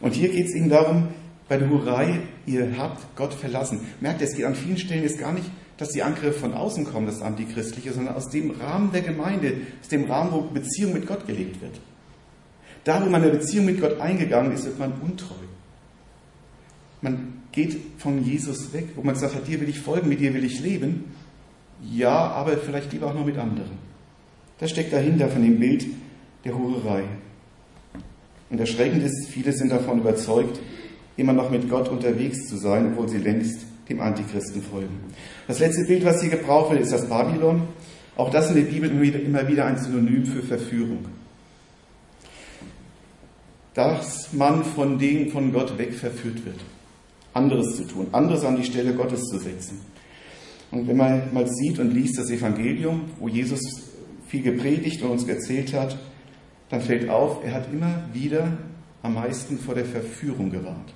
Und 0.00 0.14
hier 0.14 0.30
geht 0.30 0.46
es 0.46 0.54
ihm 0.54 0.68
darum, 0.68 1.08
bei 1.48 1.56
der 1.56 1.68
Hurei, 1.68 2.20
ihr 2.46 2.76
habt 2.78 3.16
Gott 3.16 3.34
verlassen. 3.34 3.80
Merkt, 4.00 4.22
es 4.22 4.34
geht 4.34 4.44
an 4.44 4.54
vielen 4.54 4.78
Stellen 4.78 5.02
jetzt 5.02 5.18
gar 5.18 5.32
nicht, 5.32 5.50
dass 5.78 5.88
die 5.88 6.02
Angriffe 6.02 6.38
von 6.38 6.54
außen 6.54 6.84
kommen, 6.84 7.06
das 7.06 7.22
Antichristliche, 7.22 7.92
sondern 7.92 8.14
aus 8.14 8.28
dem 8.28 8.50
Rahmen 8.50 8.92
der 8.92 9.02
Gemeinde, 9.02 9.54
aus 9.80 9.88
dem 9.88 10.04
Rahmen, 10.04 10.32
wo 10.32 10.42
Beziehung 10.42 10.92
mit 10.92 11.06
Gott 11.06 11.26
gelebt 11.26 11.60
wird. 11.60 11.80
Da, 12.84 13.04
wo 13.04 13.10
man 13.10 13.22
eine 13.22 13.32
Beziehung 13.32 13.66
mit 13.66 13.80
Gott 13.80 14.00
eingegangen 14.00 14.52
ist, 14.52 14.64
wird 14.64 14.78
man 14.78 14.92
untreu. 15.00 15.34
Man 17.02 17.42
geht 17.52 17.78
von 17.98 18.22
Jesus 18.24 18.72
weg, 18.72 18.88
wo 18.94 19.02
man 19.02 19.16
sagt, 19.16 19.48
dir 19.48 19.60
will 19.60 19.68
ich 19.68 19.80
folgen, 19.80 20.08
mit 20.08 20.20
dir 20.20 20.34
will 20.34 20.44
ich 20.44 20.60
leben. 20.60 21.04
Ja, 21.82 22.10
aber 22.10 22.56
vielleicht 22.56 22.92
lieber 22.92 23.08
auch 23.08 23.14
noch 23.14 23.24
mit 23.24 23.38
anderen. 23.38 23.78
Das 24.58 24.70
steckt 24.70 24.92
dahinter 24.92 25.28
von 25.28 25.42
dem 25.42 25.58
Bild 25.58 25.86
der 26.44 26.56
Hurerei. 26.56 27.04
Und 28.50 28.58
erschreckend 28.58 29.02
ist, 29.04 29.28
viele 29.28 29.52
sind 29.52 29.70
davon 29.70 30.00
überzeugt, 30.00 30.60
immer 31.16 31.32
noch 31.32 31.50
mit 31.50 31.68
Gott 31.70 31.88
unterwegs 31.88 32.48
zu 32.48 32.56
sein, 32.56 32.92
obwohl 32.92 33.08
sie 33.08 33.18
längst 33.18 33.60
dem 33.88 34.00
Antichristen 34.00 34.62
folgen. 34.62 35.00
Das 35.46 35.58
letzte 35.58 35.84
Bild, 35.84 36.04
was 36.04 36.20
hier 36.20 36.30
gebraucht 36.30 36.70
wird, 36.70 36.82
ist 36.82 36.92
das 36.92 37.08
Babylon. 37.08 37.62
Auch 38.16 38.30
das 38.30 38.50
in 38.50 38.56
der 38.56 38.62
Bibel 38.62 38.90
immer 38.90 39.48
wieder 39.48 39.66
ein 39.66 39.78
Synonym 39.78 40.26
für 40.26 40.42
Verführung. 40.42 41.06
Dass 43.74 44.32
man 44.32 44.64
von 44.64 44.98
dem 44.98 45.30
von 45.30 45.52
Gott 45.52 45.78
weg 45.78 45.94
verführt 45.94 46.44
wird, 46.44 46.60
anderes 47.32 47.76
zu 47.76 47.84
tun, 47.84 48.08
anderes 48.12 48.44
an 48.44 48.56
die 48.56 48.64
Stelle 48.64 48.94
Gottes 48.94 49.24
zu 49.24 49.38
setzen. 49.38 49.80
Und 50.70 50.86
wenn 50.86 50.96
man 50.96 51.34
mal 51.34 51.48
sieht 51.48 51.78
und 51.78 51.90
liest 51.90 52.18
das 52.18 52.30
Evangelium, 52.30 53.10
wo 53.18 53.28
Jesus 53.28 53.60
viel 54.28 54.42
gepredigt 54.42 55.02
und 55.02 55.10
uns 55.10 55.24
erzählt 55.24 55.72
hat, 55.72 55.98
dann 56.68 56.80
fällt 56.80 57.08
auf, 57.10 57.44
er 57.44 57.54
hat 57.54 57.72
immer 57.72 58.04
wieder 58.12 58.56
am 59.02 59.14
meisten 59.14 59.58
vor 59.58 59.74
der 59.74 59.84
Verführung 59.84 60.50
gewarnt. 60.50 60.94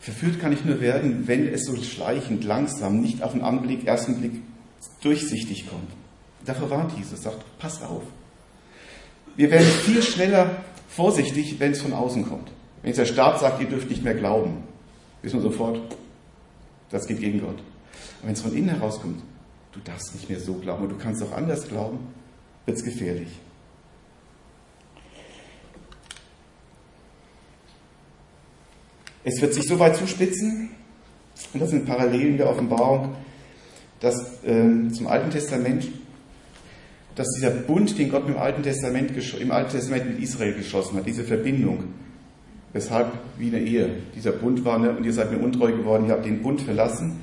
Verführt 0.00 0.40
kann 0.40 0.52
ich 0.52 0.64
nur 0.64 0.80
werden, 0.80 1.26
wenn 1.26 1.46
es 1.48 1.64
so 1.64 1.76
schleichend, 1.76 2.44
langsam, 2.44 3.00
nicht 3.00 3.22
auf 3.22 3.32
den 3.32 3.42
Anblick, 3.42 3.86
ersten 3.86 4.20
Blick 4.20 4.42
durchsichtig 5.02 5.68
kommt. 5.68 5.90
Dafür 6.44 6.70
warnt 6.70 6.96
Jesus, 6.96 7.22
sagt, 7.22 7.44
passt 7.58 7.82
auf. 7.82 8.02
Wir 9.36 9.50
werden 9.50 9.66
viel 9.66 10.02
schneller 10.02 10.62
vorsichtig, 10.88 11.56
wenn 11.58 11.72
es 11.72 11.82
von 11.82 11.92
außen 11.92 12.28
kommt. 12.28 12.50
Wenn 12.82 12.88
jetzt 12.88 12.98
der 12.98 13.06
Staat 13.06 13.40
sagt, 13.40 13.60
ihr 13.60 13.68
dürft 13.68 13.90
nicht 13.90 14.04
mehr 14.04 14.14
glauben, 14.14 14.58
wissen 15.22 15.42
wir 15.42 15.50
sofort, 15.50 15.80
das 16.90 17.06
geht 17.06 17.20
gegen 17.20 17.40
Gott. 17.40 17.58
Aber 18.18 18.28
wenn 18.28 18.34
es 18.34 18.42
von 18.42 18.54
innen 18.54 18.70
herauskommt, 18.70 19.22
du 19.72 19.80
darfst 19.80 20.14
nicht 20.14 20.28
mehr 20.28 20.40
so 20.40 20.54
glauben 20.54 20.84
und 20.84 20.90
du 20.90 20.98
kannst 20.98 21.22
auch 21.22 21.32
anders 21.32 21.68
glauben, 21.68 21.98
wird 22.64 22.78
es 22.78 22.84
gefährlich. 22.84 23.28
Es 29.24 29.40
wird 29.40 29.54
sich 29.54 29.66
so 29.66 29.78
weit 29.78 29.96
zuspitzen, 29.96 30.70
und 31.52 31.60
das 31.60 31.70
sind 31.70 31.84
Parallelen 31.84 32.36
der 32.36 32.48
Offenbarung, 32.48 33.16
dass 34.00 34.42
äh, 34.44 34.88
zum 34.92 35.06
Alten 35.06 35.30
Testament, 35.30 35.88
dass 37.14 37.26
dieser 37.36 37.50
Bund, 37.50 37.98
den 37.98 38.10
Gott 38.10 38.28
im 38.28 38.36
Alten, 38.36 38.62
Testament, 38.62 39.12
im 39.40 39.50
Alten 39.50 39.70
Testament 39.70 40.10
mit 40.10 40.20
Israel 40.20 40.54
geschlossen 40.54 40.96
hat, 40.96 41.06
diese 41.06 41.24
Verbindung, 41.24 41.94
weshalb 42.76 43.10
wie 43.38 43.48
eine 43.48 43.60
Ehe, 43.60 43.88
dieser 44.14 44.32
Bund 44.32 44.64
war, 44.66 44.78
ne, 44.78 44.94
und 44.94 45.04
ihr 45.04 45.12
seid 45.14 45.32
mir 45.32 45.38
untreu 45.38 45.72
geworden, 45.72 46.06
ihr 46.06 46.12
habt 46.12 46.26
den 46.26 46.42
Bund 46.42 46.60
verlassen, 46.60 47.22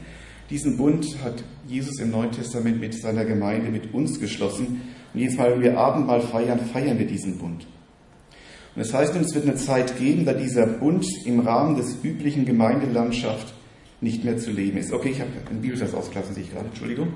diesen 0.49 0.77
Bund 0.77 1.05
hat 1.23 1.43
Jesus 1.67 1.99
im 1.99 2.09
Neuen 2.09 2.31
Testament 2.31 2.79
mit 2.79 2.95
seiner 2.95 3.23
Gemeinde, 3.23 3.69
mit 3.69 3.93
uns 3.93 4.19
geschlossen. 4.19 4.81
Und 5.13 5.19
jedes 5.19 5.37
Mal, 5.37 5.51
wenn 5.51 5.61
wir 5.61 5.77
Abendmahl 5.77 6.21
feiern, 6.21 6.59
feiern 6.59 6.99
wir 6.99 7.07
diesen 7.07 7.37
Bund. 7.37 7.65
Und 8.75 8.79
das 8.79 8.93
heißt, 8.93 9.15
es 9.15 9.35
wird 9.35 9.47
eine 9.47 9.55
Zeit 9.55 9.97
geben, 9.97 10.25
da 10.25 10.33
dieser 10.33 10.65
Bund 10.65 11.05
im 11.25 11.39
Rahmen 11.39 11.75
des 11.75 11.97
üblichen 12.03 12.45
Gemeindelandschaft 12.45 13.53
nicht 14.01 14.23
mehr 14.23 14.37
zu 14.37 14.51
leben 14.51 14.77
ist. 14.77 14.91
Okay, 14.91 15.09
ich 15.11 15.21
habe 15.21 15.29
einen 15.49 15.61
Bibelvers 15.61 15.93
ausgelassen, 15.93 16.33
sehe 16.33 16.43
ich 16.43 16.51
gerade, 16.51 16.65
Entschuldigung. 16.65 17.13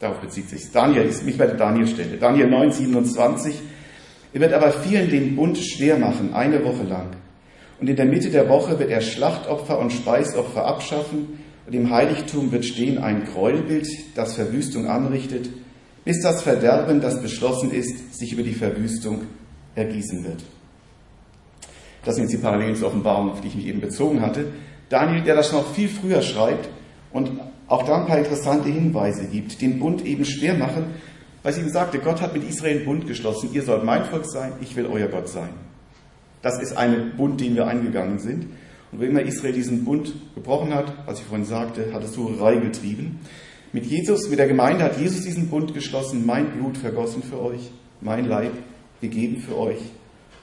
Darauf 0.00 0.18
bezieht 0.18 0.50
sich 0.50 0.70
Daniel, 0.72 1.04
ist 1.04 1.24
mich 1.24 1.38
bei 1.38 1.46
der 1.46 1.56
Daniel-Stelle. 1.56 2.18
Daniel 2.18 2.50
9, 2.50 2.72
27. 2.72 3.54
Er 4.36 4.42
wird 4.42 4.52
aber 4.52 4.70
vielen 4.70 5.08
den 5.08 5.34
Bund 5.34 5.56
schwer 5.56 5.98
machen, 5.98 6.34
eine 6.34 6.62
Woche 6.62 6.82
lang. 6.82 7.06
Und 7.80 7.88
in 7.88 7.96
der 7.96 8.04
Mitte 8.04 8.28
der 8.28 8.50
Woche 8.50 8.78
wird 8.78 8.90
er 8.90 9.00
Schlachtopfer 9.00 9.78
und 9.78 9.94
Speisopfer 9.94 10.66
abschaffen. 10.66 11.38
Und 11.66 11.74
im 11.74 11.88
Heiligtum 11.90 12.52
wird 12.52 12.66
stehen 12.66 12.98
ein 12.98 13.24
Gräuelbild, 13.24 13.88
das 14.14 14.34
Verwüstung 14.34 14.88
anrichtet, 14.88 15.48
bis 16.04 16.20
das 16.20 16.42
Verderben, 16.42 17.00
das 17.00 17.22
beschlossen 17.22 17.70
ist, 17.70 18.18
sich 18.18 18.34
über 18.34 18.42
die 18.42 18.52
Verwüstung 18.52 19.22
ergießen 19.74 20.22
wird. 20.22 20.44
Das 22.04 22.16
sind 22.16 22.24
jetzt 22.24 22.34
die 22.34 22.42
Parallelen 22.42 22.76
zur 22.76 22.88
Offenbarung, 22.88 23.30
auf 23.30 23.40
die 23.40 23.48
ich 23.48 23.54
mich 23.56 23.66
eben 23.66 23.80
bezogen 23.80 24.20
hatte. 24.20 24.48
Daniel, 24.90 25.22
der 25.22 25.36
das 25.36 25.50
noch 25.50 25.72
viel 25.72 25.88
früher 25.88 26.20
schreibt 26.20 26.68
und 27.10 27.30
auch 27.68 27.84
da 27.86 28.02
ein 28.02 28.06
paar 28.06 28.18
interessante 28.18 28.68
Hinweise 28.68 29.28
gibt, 29.28 29.62
den 29.62 29.78
Bund 29.78 30.04
eben 30.04 30.26
schwer 30.26 30.52
machen, 30.52 30.88
weil 31.46 31.52
sie 31.52 31.60
ihm 31.60 31.68
sagte, 31.68 32.00
Gott 32.00 32.20
hat 32.20 32.34
mit 32.34 32.42
Israel 32.42 32.78
einen 32.78 32.84
Bund 32.84 33.06
geschlossen, 33.06 33.50
ihr 33.52 33.62
sollt 33.62 33.84
mein 33.84 34.04
Volk 34.06 34.26
sein, 34.26 34.54
ich 34.60 34.74
will 34.74 34.86
euer 34.86 35.06
Gott 35.06 35.28
sein. 35.28 35.50
Das 36.42 36.60
ist 36.60 36.76
ein 36.76 37.12
Bund, 37.16 37.40
den 37.40 37.54
wir 37.54 37.68
eingegangen 37.68 38.18
sind. 38.18 38.46
Und 38.90 38.98
wenn 38.98 39.10
immer 39.10 39.22
Israel 39.22 39.52
diesen 39.52 39.84
Bund 39.84 40.12
gebrochen 40.34 40.74
hat, 40.74 40.92
was 41.06 41.20
ich 41.20 41.24
vorhin 41.24 41.46
sagte, 41.46 41.92
hat 41.92 42.02
es 42.02 42.16
Hurerei 42.16 42.56
getrieben. 42.56 43.20
Mit 43.72 43.86
Jesus, 43.86 44.28
mit 44.28 44.40
der 44.40 44.48
Gemeinde 44.48 44.82
hat 44.82 44.98
Jesus 44.98 45.22
diesen 45.22 45.48
Bund 45.48 45.72
geschlossen, 45.72 46.26
mein 46.26 46.50
Blut 46.50 46.78
vergossen 46.78 47.22
für 47.22 47.40
euch, 47.40 47.70
mein 48.00 48.26
Leib 48.26 48.50
gegeben 49.00 49.40
für 49.40 49.56
euch. 49.56 49.78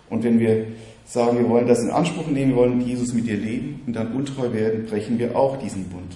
Und 0.09 0.23
wenn 0.23 0.39
wir 0.39 0.67
sagen, 1.03 1.37
wir 1.37 1.49
wollen 1.49 1.67
das 1.67 1.83
in 1.83 1.91
Anspruch 1.91 2.27
nehmen, 2.27 2.51
wir 2.51 2.57
wollen 2.59 2.79
Jesus 2.79 3.13
mit 3.13 3.27
dir 3.27 3.35
leben 3.35 3.81
und 3.85 3.93
dann 3.93 4.13
untreu 4.13 4.53
werden, 4.53 4.85
brechen 4.85 5.19
wir 5.19 5.35
auch 5.35 5.57
diesen 5.57 5.83
Bund. 5.89 6.15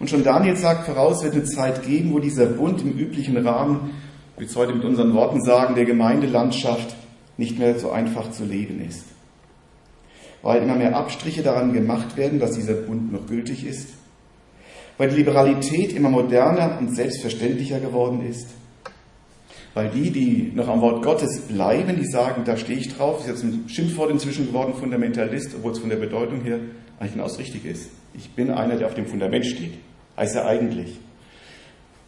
Und 0.00 0.10
schon 0.10 0.24
Daniel 0.24 0.56
sagt 0.56 0.86
voraus, 0.86 1.22
wird 1.22 1.34
eine 1.34 1.44
Zeit 1.44 1.84
geben, 1.84 2.12
wo 2.12 2.18
dieser 2.18 2.46
Bund 2.46 2.80
im 2.82 2.98
üblichen 2.98 3.36
Rahmen, 3.36 3.90
wie 4.38 4.46
es 4.46 4.56
heute 4.56 4.74
mit 4.74 4.84
unseren 4.84 5.14
Worten 5.14 5.40
sagen, 5.42 5.76
der 5.76 5.84
Gemeindelandschaft 5.84 6.96
nicht 7.36 7.58
mehr 7.58 7.78
so 7.78 7.90
einfach 7.90 8.32
zu 8.32 8.44
leben 8.44 8.84
ist. 8.84 9.04
Weil 10.42 10.62
immer 10.62 10.74
mehr 10.74 10.96
Abstriche 10.96 11.42
daran 11.42 11.72
gemacht 11.72 12.16
werden, 12.16 12.40
dass 12.40 12.52
dieser 12.52 12.74
Bund 12.74 13.12
noch 13.12 13.26
gültig 13.26 13.64
ist. 13.64 13.90
Weil 14.98 15.10
die 15.10 15.16
Liberalität 15.16 15.92
immer 15.92 16.08
moderner 16.08 16.78
und 16.80 16.94
selbstverständlicher 16.94 17.78
geworden 17.78 18.26
ist 18.28 18.48
weil 19.74 19.88
die, 19.88 20.10
die 20.10 20.52
noch 20.54 20.68
am 20.68 20.80
Wort 20.80 21.02
Gottes 21.04 21.42
bleiben, 21.42 21.96
die 21.96 22.06
sagen, 22.06 22.42
da 22.44 22.56
stehe 22.56 22.78
ich 22.78 22.94
drauf, 22.94 23.20
ist 23.20 23.28
jetzt 23.28 23.44
ein 23.44 23.68
Schimpfwort 23.68 24.10
inzwischen 24.10 24.48
geworden, 24.48 24.74
Fundamentalist, 24.74 25.54
obwohl 25.54 25.72
es 25.72 25.78
von 25.78 25.90
der 25.90 25.96
Bedeutung 25.96 26.40
her 26.42 26.58
eigentlich 26.98 27.22
das 27.22 27.38
Richtige 27.38 27.68
ist. 27.68 27.90
Ich 28.14 28.30
bin 28.30 28.50
einer, 28.50 28.76
der 28.76 28.88
auf 28.88 28.94
dem 28.94 29.06
Fundament 29.06 29.46
steht. 29.46 29.74
Heißt 30.20 30.36
er 30.36 30.46
eigentlich. 30.46 31.00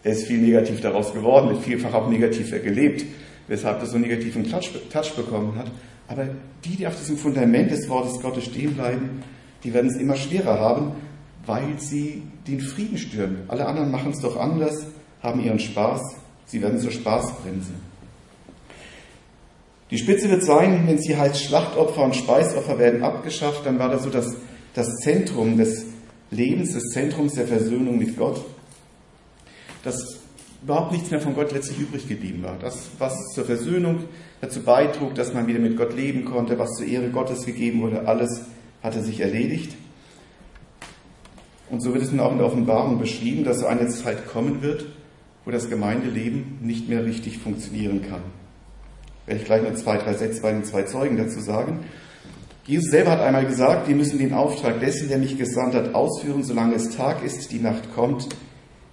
Er 0.05 0.13
ist 0.13 0.27
viel 0.27 0.39
negativ 0.39 0.81
daraus 0.83 1.15
geworden, 1.15 1.49
wird 1.49 1.63
vielfach 1.63 1.95
auch 1.95 2.09
negativ 2.09 2.51
gelebt, 2.51 3.05
weshalb 3.49 3.81
das 3.81 3.91
so 3.91 3.97
einen 3.97 4.05
negativen 4.05 4.45
Touch 4.49 5.15
bekommen 5.17 5.57
hat. 5.57 5.71
Aber 6.09 6.29
die, 6.65 6.77
die 6.77 6.87
auf 6.87 6.97
diesem 6.97 7.17
Fundament 7.17 7.71
des 7.71 7.89
Wortes 7.89 8.21
Gottes 8.21 8.45
stehen 8.45 8.75
bleiben, 8.75 9.23
die 9.65 9.73
werden 9.73 9.91
es 9.91 9.97
immer 9.97 10.17
schwerer 10.17 10.61
haben, 10.61 10.93
weil 11.47 11.79
sie 11.79 12.23
den 12.47 12.61
Frieden 12.61 12.99
stören. 12.99 13.39
Alle 13.49 13.67
anderen 13.67 13.91
machen 13.91 14.13
es 14.13 14.21
doch 14.21 14.37
anders, 14.37 14.87
haben 15.23 15.43
ihren 15.43 15.59
Spaß, 15.59 16.03
Sie 16.45 16.61
werden 16.61 16.79
zur 16.79 16.91
Spaßbremse. 16.91 17.73
Die 19.91 19.97
Spitze 19.97 20.29
wird 20.29 20.43
sein, 20.43 20.87
wenn 20.87 20.99
sie 20.99 21.17
heißt, 21.17 21.43
Schlachtopfer 21.43 22.03
und 22.03 22.15
Speisopfer 22.15 22.79
werden 22.79 23.03
abgeschafft, 23.03 23.65
dann 23.65 23.79
war 23.79 23.89
das 23.89 24.03
so 24.03 24.11
das, 24.11 24.35
das 24.75 24.97
Zentrum 24.99 25.57
des 25.57 25.87
Lebens, 26.33 26.73
des 26.73 26.91
Zentrums 26.91 27.35
der 27.35 27.47
Versöhnung 27.47 27.99
mit 27.99 28.17
Gott, 28.17 28.45
dass 29.85 30.19
überhaupt 30.63 30.93
nichts 30.93 31.11
mehr 31.11 31.21
von 31.21 31.35
Gott 31.35 31.53
letztlich 31.53 31.81
übrig 31.81 32.09
geblieben 32.09 32.43
war. 32.43 32.57
Das, 32.61 32.89
was 32.99 33.15
zur 33.35 33.45
Versöhnung 33.45 34.05
dazu 34.41 34.63
beitrug, 34.63 35.15
dass 35.15 35.35
man 35.35 35.47
wieder 35.47 35.59
mit 35.59 35.77
Gott 35.77 35.95
leben 35.95 36.25
konnte, 36.25 36.59
was 36.59 36.71
zur 36.77 36.87
Ehre 36.87 37.11
Gottes 37.11 37.45
gegeben 37.45 37.83
wurde, 37.83 38.07
alles 38.07 38.43
hatte 38.83 39.03
sich 39.03 39.21
erledigt. 39.21 39.77
Und 41.71 41.81
so 41.81 41.95
wird 41.95 42.05
es 42.05 42.11
nun 42.11 42.21
auch 42.21 42.33
in 42.33 42.39
der 42.39 42.47
Offenbarung 42.47 42.99
beschrieben, 42.99 43.45
dass 43.45 43.61
so 43.61 43.67
eine 43.67 43.89
Zeit 43.89 44.27
kommen 44.27 44.63
wird, 44.63 44.87
wo 45.45 45.51
das 45.51 45.69
Gemeindeleben 45.69 46.59
nicht 46.61 46.89
mehr 46.89 47.05
richtig 47.05 47.39
funktionieren 47.39 48.03
kann. 48.09 48.23
Werde 49.27 49.41
ich 49.41 49.47
gleich 49.47 49.63
noch 49.63 49.75
zwei, 49.75 49.97
drei 49.97 50.15
Sätze 50.15 50.43
bei 50.43 50.53
den 50.53 50.65
zwei 50.65 50.83
Zeugen 50.83 51.17
dazu 51.17 51.41
sagen. 51.41 51.81
Jesus 52.65 52.91
selber 52.91 53.11
hat 53.11 53.21
einmal 53.21 53.45
gesagt, 53.45 53.89
wir 53.89 53.97
müssen 53.97 54.19
den 54.19 54.33
Auftrag 54.33 54.79
dessen, 54.79 55.09
der 55.09 55.19
mich 55.19 55.37
gesandt 55.37 55.75
hat, 55.75 55.95
ausführen, 55.95 56.45
solange 56.45 56.77
es 56.77 56.97
Tag 56.97 57.25
ist, 57.25 57.51
die 57.51 57.59
Nacht 57.59 57.93
kommt, 57.93 58.29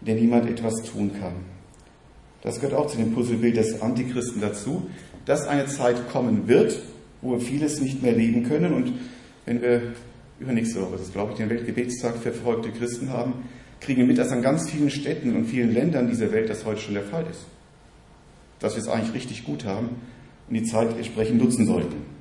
in 0.01 0.05
der 0.07 0.15
niemand 0.15 0.49
etwas 0.49 0.81
tun 0.81 1.11
kann. 1.19 1.35
Das 2.41 2.55
gehört 2.55 2.73
auch 2.73 2.87
zu 2.87 2.97
dem 2.97 3.13
Puzzlebild 3.13 3.57
des 3.57 3.81
Antichristen 3.81 4.41
dazu, 4.41 4.89
dass 5.25 5.47
eine 5.47 5.67
Zeit 5.67 6.09
kommen 6.09 6.47
wird, 6.47 6.81
wo 7.21 7.33
wir 7.33 7.39
vieles 7.39 7.79
nicht 7.79 8.01
mehr 8.01 8.13
leben 8.13 8.43
können. 8.43 8.73
Und 8.73 8.93
wenn 9.45 9.61
wir 9.61 9.93
übernächste 10.39 10.81
Woche, 10.81 10.97
das 10.97 11.11
glaube 11.11 11.33
ich, 11.33 11.37
den 11.37 11.49
Weltgebetstag 11.49 12.15
für 12.15 12.31
verfolgte 12.31 12.71
Christen 12.71 13.09
haben, 13.09 13.33
kriegen 13.81 13.99
wir 13.99 14.07
mit, 14.07 14.17
dass 14.17 14.31
an 14.31 14.41
ganz 14.41 14.69
vielen 14.69 14.89
Städten 14.89 15.35
und 15.35 15.45
vielen 15.45 15.73
Ländern 15.73 16.07
dieser 16.07 16.31
Welt 16.31 16.49
das 16.49 16.65
heute 16.65 16.81
schon 16.81 16.95
der 16.95 17.03
Fall 17.03 17.25
ist. 17.29 17.45
Dass 18.59 18.75
wir 18.75 18.81
es 18.81 18.87
eigentlich 18.87 19.13
richtig 19.13 19.43
gut 19.43 19.65
haben 19.65 19.89
und 20.47 20.55
die 20.55 20.63
Zeit 20.63 20.95
entsprechend 20.97 21.41
nutzen 21.41 21.65
sollten. 21.65 22.18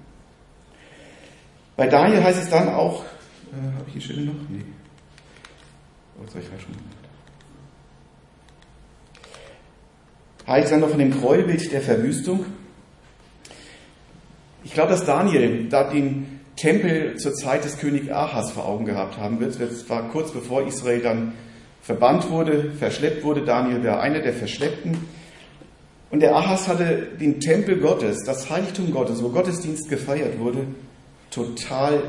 Bei 1.79 1.87
Daniel 1.87 2.25
heißt 2.25 2.43
es 2.43 2.51
dann 2.51 2.71
auch, 2.71 3.05
äh, 3.53 3.77
habe 3.77 3.85
ich 3.87 3.93
die 3.93 4.01
Stelle 4.01 4.23
noch? 4.23 4.35
Nee. 4.49 4.65
Oh, 6.19 6.23
jetzt 6.25 6.35
habe 6.35 6.43
ich 6.43 6.49
falsch 6.49 6.65
gemacht. 6.65 6.83
Heißt 10.49 10.73
dann 10.73 10.81
noch 10.81 10.89
von 10.89 10.99
dem 10.99 11.13
Gräuelbild 11.13 11.71
der 11.71 11.81
Verwüstung. 11.81 12.47
Ich 14.65 14.75
glaube, 14.75 14.91
dass 14.91 15.05
Daniel 15.05 15.69
da 15.69 15.85
den 15.89 16.41
Tempel 16.57 17.17
zur 17.17 17.35
Zeit 17.35 17.65
des 17.65 17.79
König 17.79 18.13
Ahas 18.13 18.51
vor 18.51 18.67
Augen 18.67 18.85
gehabt 18.85 19.17
haben 19.17 19.39
wird. 19.39 19.61
Es 19.61 19.89
war 19.89 20.09
kurz 20.09 20.33
bevor 20.33 20.67
Israel 20.67 21.01
dann 21.01 21.35
verbannt 21.81 22.29
wurde, 22.29 22.73
verschleppt 22.73 23.23
wurde. 23.23 23.45
Daniel 23.45 23.85
war 23.85 24.01
einer 24.01 24.19
der 24.19 24.33
Verschleppten. 24.33 24.99
Und 26.11 26.21
der 26.21 26.35
Ahas 26.35 26.67
hatte 26.67 27.07
den 27.21 27.39
Tempel 27.39 27.79
Gottes, 27.79 28.25
das 28.25 28.51
Heiligtum 28.51 28.91
Gottes, 28.91 29.23
wo 29.23 29.29
Gottesdienst 29.29 29.89
gefeiert 29.89 30.41
wurde, 30.41 30.67
total 31.31 32.03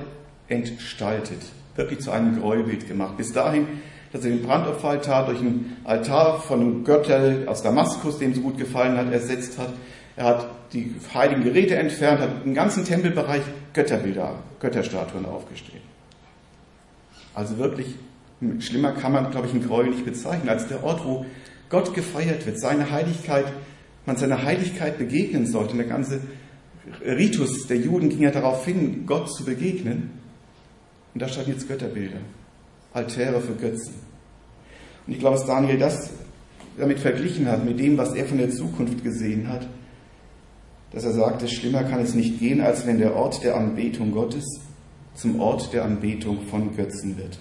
entstaltet. 0.47 1.41
Wirklich 1.75 1.99
zu 1.99 2.12
einem 2.12 2.39
Gräuelbild 2.39 2.88
gemacht. 2.88 3.17
Bis 3.17 3.32
dahin, 3.32 3.67
dass 4.12 4.23
er 4.23 4.32
den 4.32 4.41
Brandopferaltar 4.41 5.27
durch 5.27 5.39
einen 5.39 5.77
Altar 5.84 6.41
von 6.41 6.60
einem 6.60 6.84
Götter 6.84 7.43
aus 7.45 7.62
Damaskus, 7.62 8.17
dem 8.17 8.34
so 8.34 8.41
gut 8.41 8.58
gefallen 8.58 8.97
hat, 8.97 9.12
ersetzt 9.12 9.58
hat. 9.58 9.73
Er 10.15 10.25
hat 10.25 10.49
die 10.73 10.93
heiligen 11.13 11.43
Geräte 11.43 11.75
entfernt, 11.75 12.19
hat 12.19 12.45
im 12.45 12.53
ganzen 12.53 12.84
Tempelbereich 12.84 13.41
Götterbilder, 13.73 14.36
Götterstatuen 14.60 15.25
aufgestellt. 15.25 15.84
Also 17.34 17.58
wirklich, 17.58 17.95
schlimmer 18.60 18.91
kann 18.91 19.13
man, 19.13 19.32
glaube 19.32 19.47
ich, 19.47 19.53
einen 19.53 19.65
Gräuel 19.65 19.91
nicht 19.91 20.05
bezeichnen, 20.05 20.49
als 20.49 20.67
der 20.67 20.84
Ort, 20.84 21.05
wo 21.05 21.25
Gott 21.69 21.93
gefeiert 21.93 22.45
wird, 22.45 22.60
seine 22.60 22.91
Heiligkeit, 22.91 23.45
man 24.05 24.17
seiner 24.17 24.43
Heiligkeit 24.43 24.97
begegnen 24.97 25.45
sollte. 25.45 25.77
Der 25.77 25.86
ganze 25.86 26.19
Ritus 27.04 27.67
der 27.67 27.78
Juden 27.78 28.10
ging 28.10 28.21
ja 28.21 28.32
darauf 28.32 28.65
hin, 28.65 29.06
Gott 29.06 29.32
zu 29.32 29.45
begegnen. 29.45 30.12
Und 31.13 31.21
da 31.21 31.28
standen 31.28 31.52
jetzt 31.52 31.67
Götterbilder, 31.67 32.19
Altäre 32.93 33.41
für 33.41 33.54
Götzen. 33.54 33.95
Und 35.08 35.13
ich 35.13 35.19
glaube, 35.19 35.38
dass 35.38 35.45
Daniel 35.45 35.78
das 35.78 36.12
damit 36.78 36.99
verglichen 36.99 37.47
hat, 37.47 37.65
mit 37.65 37.80
dem, 37.80 37.97
was 37.97 38.13
er 38.13 38.25
von 38.25 38.38
der 38.38 38.52
Zukunft 38.52 39.04
gesehen 39.04 39.47
hat, 39.47 39.67
dass 40.91 41.04
er 41.04 41.13
sagte, 41.13 41.47
schlimmer 41.47 41.84
kann 41.84 41.99
es 41.99 42.15
nicht 42.15 42.39
gehen, 42.39 42.62
als 42.62 42.88
wenn 42.88 42.97
der 42.97 43.15
Ort 43.15 43.43
der 43.43 43.56
Anbetung 43.56 44.12
Gottes 44.12 44.45
zum 45.15 45.39
Ort 45.39 45.73
der 45.73 45.84
Anbetung 45.84 46.41
von 46.49 46.75
Götzen 46.75 47.17
wird. 47.17 47.39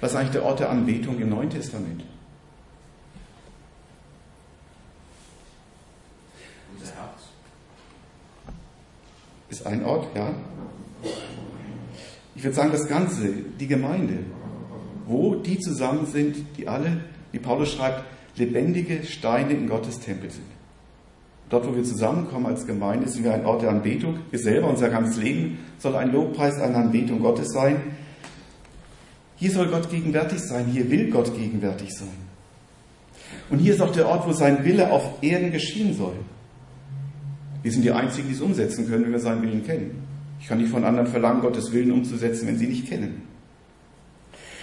Was 0.00 0.12
ist 0.12 0.16
eigentlich 0.16 0.32
der 0.32 0.44
Ort 0.44 0.60
der 0.60 0.70
Anbetung 0.70 1.18
im 1.20 1.28
Neuen 1.28 1.50
Testament? 1.50 2.04
Ist 9.50 9.66
ein 9.66 9.84
Ort, 9.84 10.06
ja. 10.14 10.32
Ich 12.36 12.44
würde 12.44 12.56
sagen, 12.56 12.70
das 12.72 12.86
Ganze, 12.86 13.28
die 13.58 13.66
Gemeinde, 13.66 14.18
wo 15.06 15.34
die 15.34 15.58
zusammen 15.58 16.06
sind, 16.06 16.36
die 16.56 16.68
alle, 16.68 17.04
wie 17.32 17.38
Paulus 17.38 17.72
schreibt, 17.72 18.04
lebendige 18.36 19.04
Steine 19.04 19.52
in 19.52 19.68
Gottes 19.68 19.98
Tempel 19.98 20.30
sind. 20.30 20.46
Dort, 21.48 21.66
wo 21.66 21.74
wir 21.74 21.82
zusammenkommen 21.82 22.46
als 22.46 22.64
Gemeinde, 22.64 23.08
sind 23.08 23.24
wir 23.24 23.34
ein 23.34 23.44
Ort 23.44 23.62
der 23.62 23.70
Anbetung. 23.70 24.20
Wir 24.30 24.38
selber, 24.38 24.68
unser 24.68 24.88
ganzes 24.88 25.16
Leben 25.16 25.58
soll 25.78 25.96
ein 25.96 26.12
Lobpreis, 26.12 26.60
eine 26.60 26.76
Anbetung 26.76 27.20
Gottes 27.20 27.48
sein. 27.48 27.82
Hier 29.34 29.50
soll 29.50 29.66
Gott 29.66 29.90
gegenwärtig 29.90 30.38
sein, 30.38 30.66
hier 30.66 30.88
will 30.90 31.10
Gott 31.10 31.36
gegenwärtig 31.36 31.92
sein. 31.92 32.30
Und 33.48 33.58
hier 33.58 33.74
ist 33.74 33.80
auch 33.80 33.90
der 33.90 34.06
Ort, 34.06 34.28
wo 34.28 34.32
sein 34.32 34.64
Wille 34.64 34.92
auf 34.92 35.22
Erden 35.22 35.50
geschehen 35.50 35.96
soll. 35.96 36.14
Wir 37.62 37.72
sind 37.72 37.82
die 37.82 37.90
Einzigen, 37.90 38.28
die 38.28 38.34
es 38.34 38.40
umsetzen 38.40 38.88
können, 38.88 39.04
wenn 39.04 39.12
wir 39.12 39.18
seinen 39.18 39.42
Willen 39.42 39.64
kennen. 39.64 40.02
Ich 40.40 40.48
kann 40.48 40.58
nicht 40.58 40.70
von 40.70 40.84
anderen 40.84 41.06
verlangen, 41.06 41.42
Gottes 41.42 41.72
Willen 41.72 41.92
umzusetzen, 41.92 42.46
wenn 42.48 42.58
sie 42.58 42.66
nicht 42.66 42.88
kennen. 42.88 43.22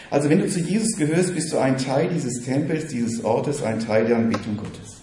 Also 0.10 0.29
wenn 0.29 0.39
du 0.39 0.47
zu 0.47 0.60
Jesus 0.60 0.97
gehörst, 0.97 1.36
bist 1.36 1.51
du 1.51 1.57
ein 1.57 1.77
Teil 1.77 2.10
dieses 2.10 2.43
Tempels, 2.43 2.88
dieses 2.88 3.23
Ortes, 3.23 3.62
ein 3.62 3.79
Teil 3.79 4.05
der 4.05 4.17
Anbetung 4.17 4.57
Gottes. 4.57 5.01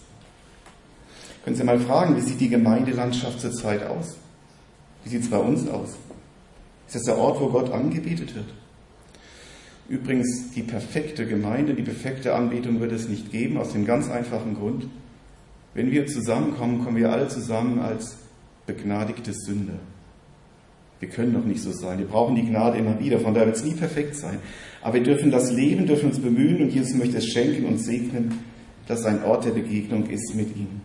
Können 1.44 1.56
Sie 1.56 1.64
mal 1.64 1.78
fragen, 1.78 2.16
wie 2.16 2.22
sieht 2.22 2.40
die 2.40 2.48
Gemeindelandschaft 2.48 3.38
zurzeit 3.38 3.86
aus? 3.86 4.16
Wie 5.04 5.10
sieht 5.10 5.22
es 5.22 5.30
bei 5.30 5.36
uns 5.36 5.68
aus? 5.68 5.90
Ist 6.86 6.96
das 6.96 7.02
der 7.02 7.18
Ort, 7.18 7.38
wo 7.38 7.48
Gott 7.48 7.70
angebetet 7.70 8.34
wird? 8.34 8.46
Übrigens, 9.88 10.52
die 10.54 10.62
perfekte 10.62 11.26
Gemeinde, 11.26 11.74
die 11.74 11.82
perfekte 11.82 12.34
Anbetung 12.34 12.80
wird 12.80 12.92
es 12.92 13.08
nicht 13.08 13.30
geben, 13.30 13.58
aus 13.58 13.72
dem 13.72 13.84
ganz 13.84 14.08
einfachen 14.08 14.54
Grund. 14.54 14.86
Wenn 15.74 15.90
wir 15.90 16.06
zusammenkommen, 16.06 16.84
kommen 16.84 16.96
wir 16.96 17.12
alle 17.12 17.28
zusammen 17.28 17.80
als 17.80 18.16
begnadigte 18.66 19.32
Sünder. 19.32 19.74
Wir 21.00 21.08
können 21.08 21.32
noch 21.32 21.44
nicht 21.44 21.60
so 21.60 21.72
sein. 21.72 21.98
Wir 21.98 22.06
brauchen 22.06 22.36
die 22.36 22.46
Gnade 22.46 22.78
immer 22.78 22.98
wieder. 22.98 23.18
Von 23.18 23.34
daher 23.34 23.48
wird 23.48 23.56
es 23.56 23.64
nie 23.64 23.74
perfekt 23.74 24.16
sein. 24.16 24.38
Aber 24.80 24.94
wir 24.94 25.02
dürfen 25.02 25.30
das 25.30 25.50
leben, 25.50 25.86
dürfen 25.86 26.10
uns 26.10 26.20
bemühen 26.20 26.62
und 26.62 26.72
Jesus 26.72 26.94
möchte 26.94 27.18
es 27.18 27.26
schenken 27.26 27.66
und 27.66 27.78
segnen, 27.78 28.38
dass 28.86 29.04
ein 29.04 29.22
Ort 29.24 29.44
der 29.44 29.50
Begegnung 29.50 30.08
ist 30.08 30.34
mit 30.34 30.56
ihm. 30.56 30.80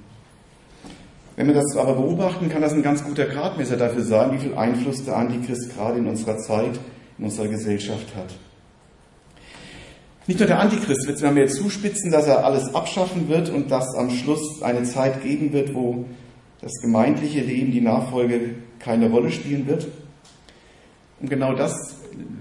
Wenn 1.35 1.47
wir 1.47 1.53
das 1.53 1.77
aber 1.77 1.93
beobachten, 1.93 2.49
kann 2.49 2.61
das 2.61 2.73
ein 2.73 2.83
ganz 2.83 3.03
guter 3.03 3.25
Gradmesser 3.25 3.77
dafür 3.77 4.03
sein, 4.03 4.33
wie 4.33 4.39
viel 4.39 4.55
Einfluss 4.55 5.05
der 5.05 5.15
Antichrist 5.15 5.73
gerade 5.73 5.99
in 5.99 6.07
unserer 6.07 6.37
Zeit, 6.37 6.77
in 7.17 7.25
unserer 7.25 7.47
Gesellschaft 7.47 8.13
hat. 8.15 8.33
Nicht 10.29 10.37
nur 10.37 10.47
der 10.47 10.59
Antichrist 10.59 11.07
wird 11.07 11.19
es 11.19 11.31
mehr 11.31 11.47
zuspitzen, 11.47 12.11
dass 12.11 12.27
er 12.27 12.45
alles 12.45 12.75
abschaffen 12.75 13.29
wird 13.29 13.49
und 13.49 13.71
dass 13.71 13.95
am 13.95 14.11
Schluss 14.11 14.61
eine 14.61 14.83
Zeit 14.83 15.23
geben 15.23 15.53
wird, 15.53 15.73
wo 15.73 16.05
das 16.61 16.71
gemeindliche 16.83 17.41
Leben, 17.41 17.71
die 17.71 17.81
Nachfolge 17.81 18.51
keine 18.77 19.09
Rolle 19.09 19.31
spielen 19.31 19.65
wird. 19.65 19.87
Und 21.19 21.31
genau 21.31 21.55
das 21.55 21.95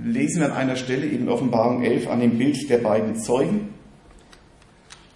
lesen 0.04 0.40
wir 0.40 0.52
an 0.52 0.58
einer 0.58 0.76
Stelle 0.76 1.06
in 1.06 1.30
Offenbarung 1.30 1.82
11 1.82 2.08
an 2.08 2.20
dem 2.20 2.36
Bild 2.36 2.68
der 2.68 2.76
beiden 2.76 3.16
Zeugen. 3.16 3.70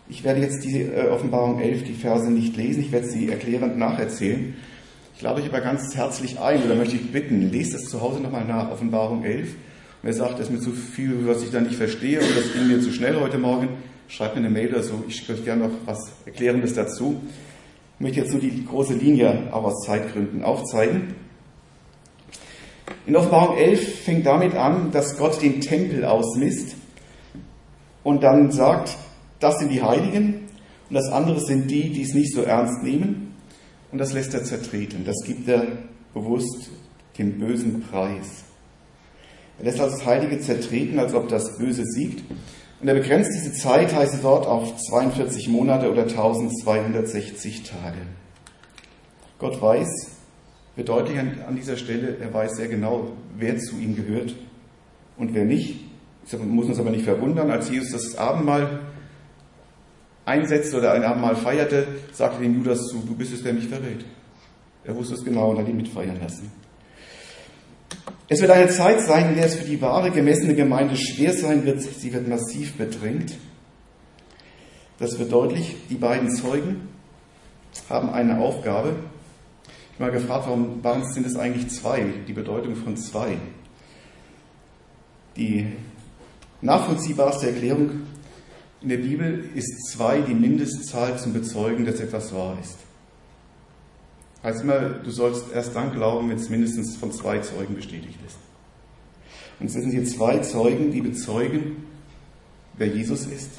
Ich 0.09 0.25
werde 0.25 0.41
jetzt 0.41 0.65
die 0.65 0.81
äh, 0.81 1.11
Offenbarung 1.11 1.61
11, 1.61 1.85
die 1.85 1.93
Verse 1.93 2.31
nicht 2.31 2.57
lesen, 2.57 2.81
ich 2.81 2.91
werde 2.91 3.07
sie 3.07 3.29
erklärend 3.29 3.77
nacherzählen. 3.77 4.55
Ich 5.15 5.21
lade 5.21 5.43
euch 5.43 5.49
aber 5.51 5.61
ganz 5.61 5.95
herzlich 5.95 6.41
ein, 6.41 6.63
oder 6.63 6.75
möchte 6.75 6.97
ich 6.97 7.13
bitten, 7.13 7.53
lest 7.53 7.75
es 7.75 7.91
zu 7.91 8.01
Hause 8.01 8.21
nochmal 8.21 8.47
nach, 8.47 8.71
Offenbarung 8.71 9.25
11. 9.25 9.57
Und 10.03 10.09
wer 10.09 10.15
sagt, 10.15 10.33
das 10.41 10.49
ist 10.49 10.51
mir 10.51 10.59
zu 10.59 10.73
viel, 10.73 11.29
was 11.29 11.45
ich 11.45 11.53
da 11.53 11.61
nicht 11.61 11.77
verstehe, 11.77 12.19
oder 12.19 12.35
das 12.35 12.53
ging 12.53 12.67
mir 12.67 12.81
zu 12.81 12.93
schnell 12.93 13.21
heute 13.21 13.39
Morgen, 13.39 13.69
schreibt 14.09 14.35
mir 14.35 14.41
eine 14.41 14.51
Mail 14.51 14.71
oder 14.71 14.83
so, 14.83 15.05
ich 15.07 15.31
euch 15.31 15.45
gerne 15.45 15.69
noch 15.69 15.75
was 15.87 16.11
Erklärendes 16.27 16.75
dazu. 16.75 17.21
Ich 17.95 18.01
möchte 18.01 18.21
jetzt 18.21 18.33
nur 18.33 18.41
die 18.41 18.65
große 18.65 18.95
Linie 18.95 19.49
auch 19.53 19.63
aus 19.63 19.87
Zeitgründen 19.87 20.43
aufzeigen. 20.43 21.15
In 23.07 23.15
Offenbarung 23.15 23.57
11 23.57 24.03
fängt 24.03 24.27
damit 24.27 24.57
an, 24.57 24.91
dass 24.91 25.17
Gott 25.19 25.41
den 25.41 25.61
Tempel 25.61 26.05
ausmisst 26.05 26.75
und 28.03 28.25
dann 28.25 28.51
sagt, 28.51 28.97
das 29.39 29.61
sind 29.61 29.71
die 29.71 29.83
Heiligen 29.83 30.49
und 30.89 30.97
das 30.97 31.13
andere 31.13 31.39
sind 31.39 31.71
die, 31.71 31.91
die 31.91 32.03
es 32.03 32.13
nicht 32.13 32.35
so 32.35 32.43
ernst 32.43 32.83
nehmen. 32.83 33.37
Und 33.93 33.99
das 33.99 34.15
lässt 34.15 34.35
er 34.35 34.43
zertreten. 34.43 35.05
Das 35.05 35.17
gibt 35.25 35.49
er 35.49 35.65
bewusst 36.13 36.71
dem 37.19 37.39
bösen 37.39 37.83
Preis. 37.83 38.45
Er 39.59 39.65
lässt 39.65 39.81
also 39.81 39.97
das 39.97 40.07
Heilige 40.07 40.41
zertreten, 40.41 40.99
als 40.99 41.15
ob 41.15 41.29
das 41.29 41.59
Böse 41.59 41.85
siegt. 41.85 42.23
Und 42.81 42.89
er 42.89 42.95
begrenzt 42.95 43.31
diese 43.35 43.53
Zeit, 43.53 43.95
heißt 43.95 44.15
es 44.15 44.23
dort, 44.23 44.47
auf 44.47 44.77
42 44.77 45.49
Monate 45.49 45.91
oder 45.91 46.03
1260 46.03 47.63
Tage. 47.63 47.99
Gott 49.39 49.61
weiß, 49.61 49.89
wird 50.75 50.89
deutlich 50.89 51.19
an 51.19 51.57
dieser 51.57 51.77
Stelle, 51.77 52.17
er 52.19 52.33
weiß 52.33 52.57
sehr 52.57 52.69
genau, 52.69 53.13
wer 53.37 53.59
zu 53.59 53.77
ihm 53.77 53.95
gehört 53.95 54.35
und 55.17 55.35
wer 55.35 55.45
nicht. 55.45 55.81
Das 56.29 56.41
muss 56.41 56.67
uns 56.67 56.79
aber 56.79 56.91
nicht 56.91 57.05
verwundern, 57.05 57.51
als 57.51 57.69
Jesus 57.71 57.93
das 57.93 58.17
Abendmahl 58.17 58.81
einsetzte 60.25 60.79
oder 60.79 60.93
ein 60.93 61.05
Abendmahl 61.05 61.37
feierte, 61.37 61.87
sagte 62.13 62.43
dem 62.43 62.57
Judas 62.57 62.87
zu, 62.87 62.99
du 63.01 63.15
bist 63.15 63.33
es, 63.33 63.43
der 63.43 63.53
mich 63.53 63.69
verrät. 63.69 64.05
Er 64.85 64.97
wusste 64.97 65.15
es 65.15 65.25
genau 65.25 65.51
und 65.51 65.59
hat 65.59 65.69
ihn 65.69 65.77
mitfeiern 65.77 66.19
lassen. 66.21 66.51
Es 68.29 68.41
wird 68.41 68.51
eine 68.51 68.69
Zeit 68.69 69.01
sein, 69.01 69.31
in 69.31 69.35
der 69.37 69.47
es 69.47 69.57
für 69.57 69.65
die 69.65 69.81
wahre, 69.81 70.11
gemessene 70.11 70.55
Gemeinde 70.55 70.97
schwer 70.97 71.33
sein 71.33 71.65
wird. 71.65 71.83
Sie 71.83 72.13
wird 72.13 72.29
massiv 72.29 72.75
bedrängt. 72.75 73.35
Das 74.99 75.19
wird 75.19 75.33
deutlich. 75.33 75.77
Die 75.91 75.97
beiden 75.97 76.31
Zeugen 76.31 76.89
haben 77.89 78.11
eine 78.11 78.39
Aufgabe. 78.39 78.95
Ich 79.93 80.01
habe 80.01 80.13
mal 80.13 80.19
gefragt, 80.19 80.47
warum, 80.83 81.05
sind 81.13 81.27
es 81.27 81.37
eigentlich 81.37 81.69
zwei? 81.69 82.05
Die 82.27 82.33
Bedeutung 82.33 82.77
von 82.77 82.97
zwei. 82.97 83.37
Die 85.37 85.67
nachvollziehbarste 86.61 87.49
Erklärung 87.49 88.03
in 88.81 88.89
der 88.89 88.99
Bibel 88.99 89.45
ist 89.55 89.91
zwei 89.93 90.21
die 90.21 90.35
Mindestzahl 90.35 91.19
zum 91.19 91.33
Bezeugen, 91.33 91.85
dass 91.85 92.01
etwas 92.01 92.35
wahr 92.35 92.57
ist. 92.61 92.79
Heißt 94.43 94.63
immer, 94.63 94.81
du 94.81 95.11
sollst 95.11 95.53
erst 95.53 95.77
dann 95.77 95.93
glauben, 95.93 96.29
wenn 96.29 96.37
es 96.37 96.49
mindestens 96.49 96.97
von 96.97 97.13
zwei 97.13 97.39
Zeugen 97.39 97.77
bestätigt 97.77 98.19
ist. 98.27 98.37
Und 99.61 99.67
es 99.67 99.73
sind 99.75 99.91
hier 99.91 100.05
zwei 100.05 100.39
Zeugen, 100.39 100.91
die 100.91 101.01
bezeugen, 101.01 101.85
wer 102.77 102.89
Jesus 102.89 103.27
ist. 103.27 103.51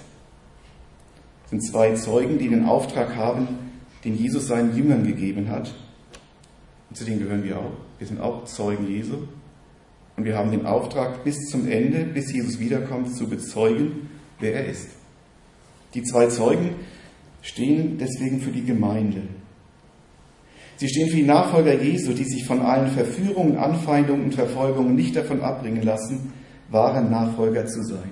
Es 1.45 1.49
sind 1.49 1.63
zwei 1.65 1.93
Zeugen, 1.93 2.37
die 2.37 2.49
den 2.49 2.65
Auftrag 2.65 3.15
haben, 3.15 3.47
den 4.03 4.17
Jesus 4.17 4.47
seinen 4.47 4.75
Jüngern 4.75 5.05
gegeben 5.05 5.49
hat. 5.49 5.73
Und 6.89 6.97
zu 6.97 7.05
denen 7.05 7.19
gehören 7.19 7.43
wir 7.43 7.57
auch. 7.57 7.71
Wir 7.99 8.07
sind 8.07 8.19
auch 8.19 8.43
Zeugen 8.45 8.89
Jesu. 8.89 9.19
Und 10.17 10.25
wir 10.25 10.37
haben 10.37 10.51
den 10.51 10.65
Auftrag, 10.65 11.23
bis 11.23 11.37
zum 11.49 11.67
Ende, 11.67 12.03
bis 12.03 12.31
Jesus 12.31 12.59
wiederkommt, 12.59 13.15
zu 13.15 13.27
bezeugen, 13.27 14.09
wer 14.39 14.55
er 14.55 14.65
ist. 14.65 14.89
Die 15.93 16.03
zwei 16.03 16.27
Zeugen 16.27 16.75
stehen 17.41 17.97
deswegen 17.97 18.41
für 18.41 18.51
die 18.51 18.65
Gemeinde. 18.65 19.21
Sie 20.77 20.87
stehen 20.87 21.09
für 21.09 21.17
die 21.17 21.23
Nachfolger 21.23 21.81
Jesu, 21.81 22.13
die 22.13 22.23
sich 22.23 22.45
von 22.45 22.61
allen 22.61 22.91
Verführungen, 22.91 23.57
Anfeindungen 23.57 24.25
und 24.25 24.35
Verfolgungen 24.35 24.95
nicht 24.95 25.15
davon 25.15 25.41
abbringen 25.41 25.83
lassen, 25.83 26.33
wahre 26.69 27.03
Nachfolger 27.03 27.65
zu 27.65 27.83
sein. 27.83 28.11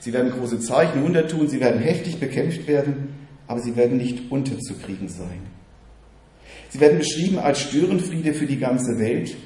Sie 0.00 0.12
werden 0.12 0.30
große 0.30 0.60
Zeichen, 0.60 1.02
Wunder 1.02 1.26
tun, 1.26 1.48
sie 1.48 1.60
werden 1.60 1.80
heftig 1.80 2.20
bekämpft 2.20 2.66
werden, 2.68 3.14
aber 3.46 3.60
sie 3.60 3.76
werden 3.76 3.96
nicht 3.96 4.30
unterzukriegen 4.30 5.08
sein. 5.08 5.40
Sie 6.70 6.80
werden 6.80 6.98
beschrieben 6.98 7.38
als 7.38 7.60
Störenfriede 7.60 8.34
für 8.34 8.46
die 8.46 8.58
ganze 8.58 8.98
Welt. 8.98 9.36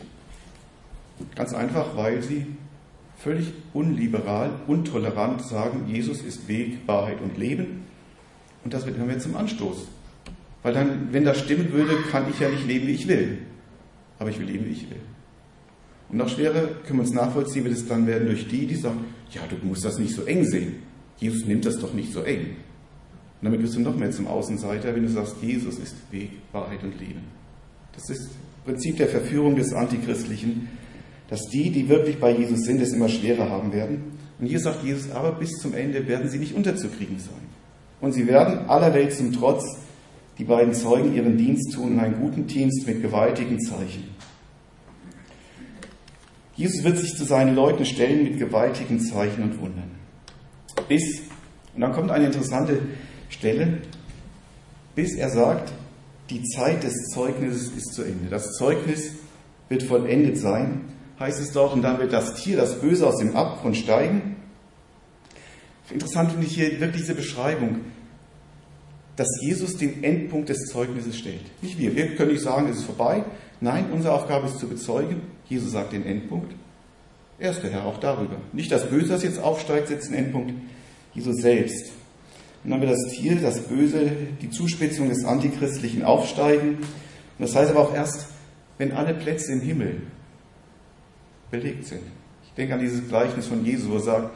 Ganz 1.34 1.54
einfach, 1.54 1.96
weil 1.96 2.20
sie 2.22 2.46
völlig 3.16 3.52
unliberal, 3.72 4.50
untolerant 4.66 5.42
sagen, 5.42 5.86
Jesus 5.88 6.20
ist 6.22 6.48
Weg, 6.48 6.78
Wahrheit 6.86 7.20
und 7.20 7.38
Leben. 7.38 7.84
Und 8.64 8.74
das 8.74 8.84
wird 8.84 8.98
mir 8.98 9.18
zum 9.18 9.36
Anstoß. 9.36 9.86
Weil 10.62 10.74
dann, 10.74 11.08
wenn 11.12 11.24
das 11.24 11.40
stimmen 11.40 11.72
würde, 11.72 11.96
kann 12.10 12.26
ich 12.30 12.38
ja 12.40 12.48
nicht 12.48 12.66
leben, 12.66 12.86
wie 12.86 12.92
ich 12.92 13.08
will. 13.08 13.38
Aber 14.18 14.30
ich 14.30 14.38
will 14.38 14.46
leben, 14.46 14.66
wie 14.66 14.72
ich 14.72 14.88
will. 14.88 15.00
Und 16.08 16.18
noch 16.18 16.28
schwerer 16.28 16.68
können 16.86 16.98
wir 16.98 17.04
uns 17.04 17.12
nachvollziehen, 17.12 17.64
wird 17.64 17.74
es 17.74 17.88
dann 17.88 18.06
werden 18.06 18.28
durch 18.28 18.46
die, 18.46 18.66
die 18.66 18.76
sagen, 18.76 19.04
ja, 19.32 19.40
du 19.48 19.56
musst 19.66 19.84
das 19.84 19.98
nicht 19.98 20.14
so 20.14 20.24
eng 20.24 20.44
sehen. 20.44 20.74
Jesus 21.16 21.46
nimmt 21.46 21.64
das 21.64 21.78
doch 21.78 21.94
nicht 21.94 22.12
so 22.12 22.22
eng. 22.22 22.56
Und 23.40 23.46
damit 23.46 23.62
wirst 23.62 23.74
du 23.74 23.80
noch 23.80 23.96
mehr 23.96 24.10
zum 24.10 24.26
Außenseiter, 24.26 24.94
wenn 24.94 25.02
du 25.02 25.08
sagst, 25.08 25.36
Jesus 25.42 25.78
ist 25.78 25.96
Weg, 26.10 26.30
Wahrheit 26.52 26.82
und 26.84 26.98
Leben. 27.00 27.22
Das 27.92 28.08
ist 28.10 28.30
Prinzip 28.64 28.96
der 28.98 29.08
Verführung 29.08 29.56
des 29.56 29.72
Antichristlichen, 29.72 30.68
dass 31.28 31.40
die, 31.48 31.70
die 31.70 31.88
wirklich 31.88 32.20
bei 32.20 32.30
Jesus 32.36 32.60
sind, 32.60 32.80
es 32.80 32.92
immer 32.92 33.08
schwerer 33.08 33.48
haben 33.48 33.72
werden. 33.72 34.12
Und 34.38 34.46
hier 34.46 34.60
sagt 34.60 34.84
Jesus, 34.84 35.10
aber 35.10 35.32
bis 35.32 35.50
zum 35.60 35.74
Ende 35.74 36.06
werden 36.06 36.28
sie 36.28 36.38
nicht 36.38 36.54
unterzukriegen 36.54 37.18
sein. 37.18 37.34
Und 38.00 38.12
sie 38.12 38.26
werden 38.26 38.68
aller 38.68 38.92
Welt 38.94 39.12
zum 39.12 39.32
Trotz 39.32 39.64
die 40.38 40.44
beiden 40.44 40.74
Zeugen 40.74 41.14
ihren 41.14 41.36
Dienst 41.36 41.72
tun, 41.74 41.98
einen 41.98 42.20
guten 42.20 42.46
Dienst 42.46 42.86
mit 42.86 43.02
gewaltigen 43.02 43.60
Zeichen. 43.60 44.04
Jesus 46.54 46.84
wird 46.84 46.98
sich 46.98 47.14
zu 47.16 47.24
seinen 47.24 47.54
Leuten 47.54 47.84
stellen 47.84 48.24
mit 48.24 48.38
gewaltigen 48.38 49.00
Zeichen 49.00 49.42
und 49.42 49.60
Wundern. 49.60 49.90
Bis, 50.88 51.22
und 51.74 51.80
dann 51.80 51.92
kommt 51.92 52.10
eine 52.10 52.26
interessante 52.26 52.80
Stelle, 53.28 53.78
bis 54.94 55.14
er 55.14 55.30
sagt, 55.30 55.72
die 56.30 56.42
Zeit 56.44 56.82
des 56.82 56.94
Zeugnisses 57.12 57.72
ist 57.76 57.94
zu 57.94 58.02
Ende. 58.02 58.28
Das 58.30 58.52
Zeugnis 58.52 59.14
wird 59.68 59.82
vollendet 59.82 60.38
sein, 60.38 60.82
heißt 61.18 61.40
es 61.40 61.52
dort, 61.52 61.72
und 61.74 61.82
dann 61.82 61.98
wird 61.98 62.12
das 62.12 62.34
Tier, 62.34 62.56
das 62.56 62.80
Böse 62.80 63.06
aus 63.06 63.18
dem 63.18 63.36
Abgrund 63.36 63.76
steigen. 63.76 64.36
Interessant 65.90 66.30
finde 66.30 66.46
ich 66.46 66.54
hier 66.54 66.80
wirklich 66.80 67.02
diese 67.02 67.14
Beschreibung 67.14 67.80
dass 69.16 69.28
Jesus 69.42 69.76
den 69.76 70.02
Endpunkt 70.02 70.48
des 70.48 70.66
Zeugnisses 70.66 71.18
stellt. 71.18 71.42
Nicht 71.60 71.78
wir. 71.78 71.94
Wir 71.94 72.14
können 72.16 72.32
nicht 72.32 72.42
sagen, 72.42 72.68
es 72.68 72.78
ist 72.78 72.84
vorbei. 72.84 73.24
Nein, 73.60 73.86
unsere 73.92 74.14
Aufgabe 74.14 74.46
ist 74.46 74.58
zu 74.58 74.68
bezeugen. 74.68 75.22
Jesus 75.48 75.72
sagt 75.72 75.92
den 75.92 76.06
Endpunkt. 76.06 76.54
Er 77.38 77.50
ist 77.50 77.62
der 77.62 77.70
Herr 77.70 77.84
auch 77.86 77.98
darüber. 77.98 78.36
Nicht 78.52 78.72
das 78.72 78.88
Böse, 78.88 79.08
das 79.08 79.22
jetzt 79.22 79.40
aufsteigt, 79.40 79.88
setzt 79.88 80.08
den 80.08 80.16
Endpunkt. 80.16 80.54
Jesus 81.14 81.36
selbst. 81.42 81.92
Und 82.64 82.70
dann 82.70 82.80
wird 82.80 82.92
das 82.92 83.12
Tier, 83.12 83.36
das 83.36 83.60
Böse, 83.60 84.10
die 84.40 84.50
Zuspitzung 84.50 85.08
des 85.08 85.24
Antichristlichen 85.24 86.04
aufsteigen. 86.04 86.76
Und 86.76 86.86
das 87.38 87.54
heißt 87.54 87.70
aber 87.70 87.80
auch 87.80 87.94
erst, 87.94 88.28
wenn 88.78 88.92
alle 88.92 89.14
Plätze 89.14 89.52
im 89.52 89.60
Himmel 89.60 90.02
belegt 91.50 91.86
sind. 91.86 92.02
Ich 92.44 92.52
denke 92.52 92.74
an 92.74 92.80
dieses 92.80 93.08
Gleichnis 93.08 93.46
von 93.46 93.64
Jesus, 93.64 93.90
wo 93.90 93.94
er 93.94 94.00
sagt, 94.00 94.30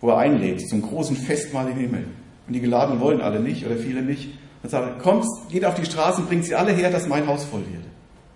wo 0.00 0.10
er 0.10 0.18
einlädt, 0.18 0.68
zum 0.68 0.82
großen 0.82 1.16
Festmahl 1.16 1.70
im 1.70 1.78
Himmel. 1.78 2.04
Und 2.52 2.56
die 2.56 2.60
Geladenen 2.60 3.00
wollen 3.00 3.22
alle 3.22 3.40
nicht 3.40 3.64
oder 3.64 3.76
viele 3.76 4.02
nicht. 4.02 4.28
Und 4.62 4.68
sagen, 4.68 5.00
kommt, 5.00 5.24
geht 5.50 5.64
auf 5.64 5.72
die 5.72 5.86
Straße 5.86 6.20
und 6.20 6.28
bringt 6.28 6.44
sie 6.44 6.54
alle 6.54 6.72
her, 6.72 6.90
dass 6.90 7.08
mein 7.08 7.26
Haus 7.26 7.46
voll 7.46 7.62
wird. 7.72 7.82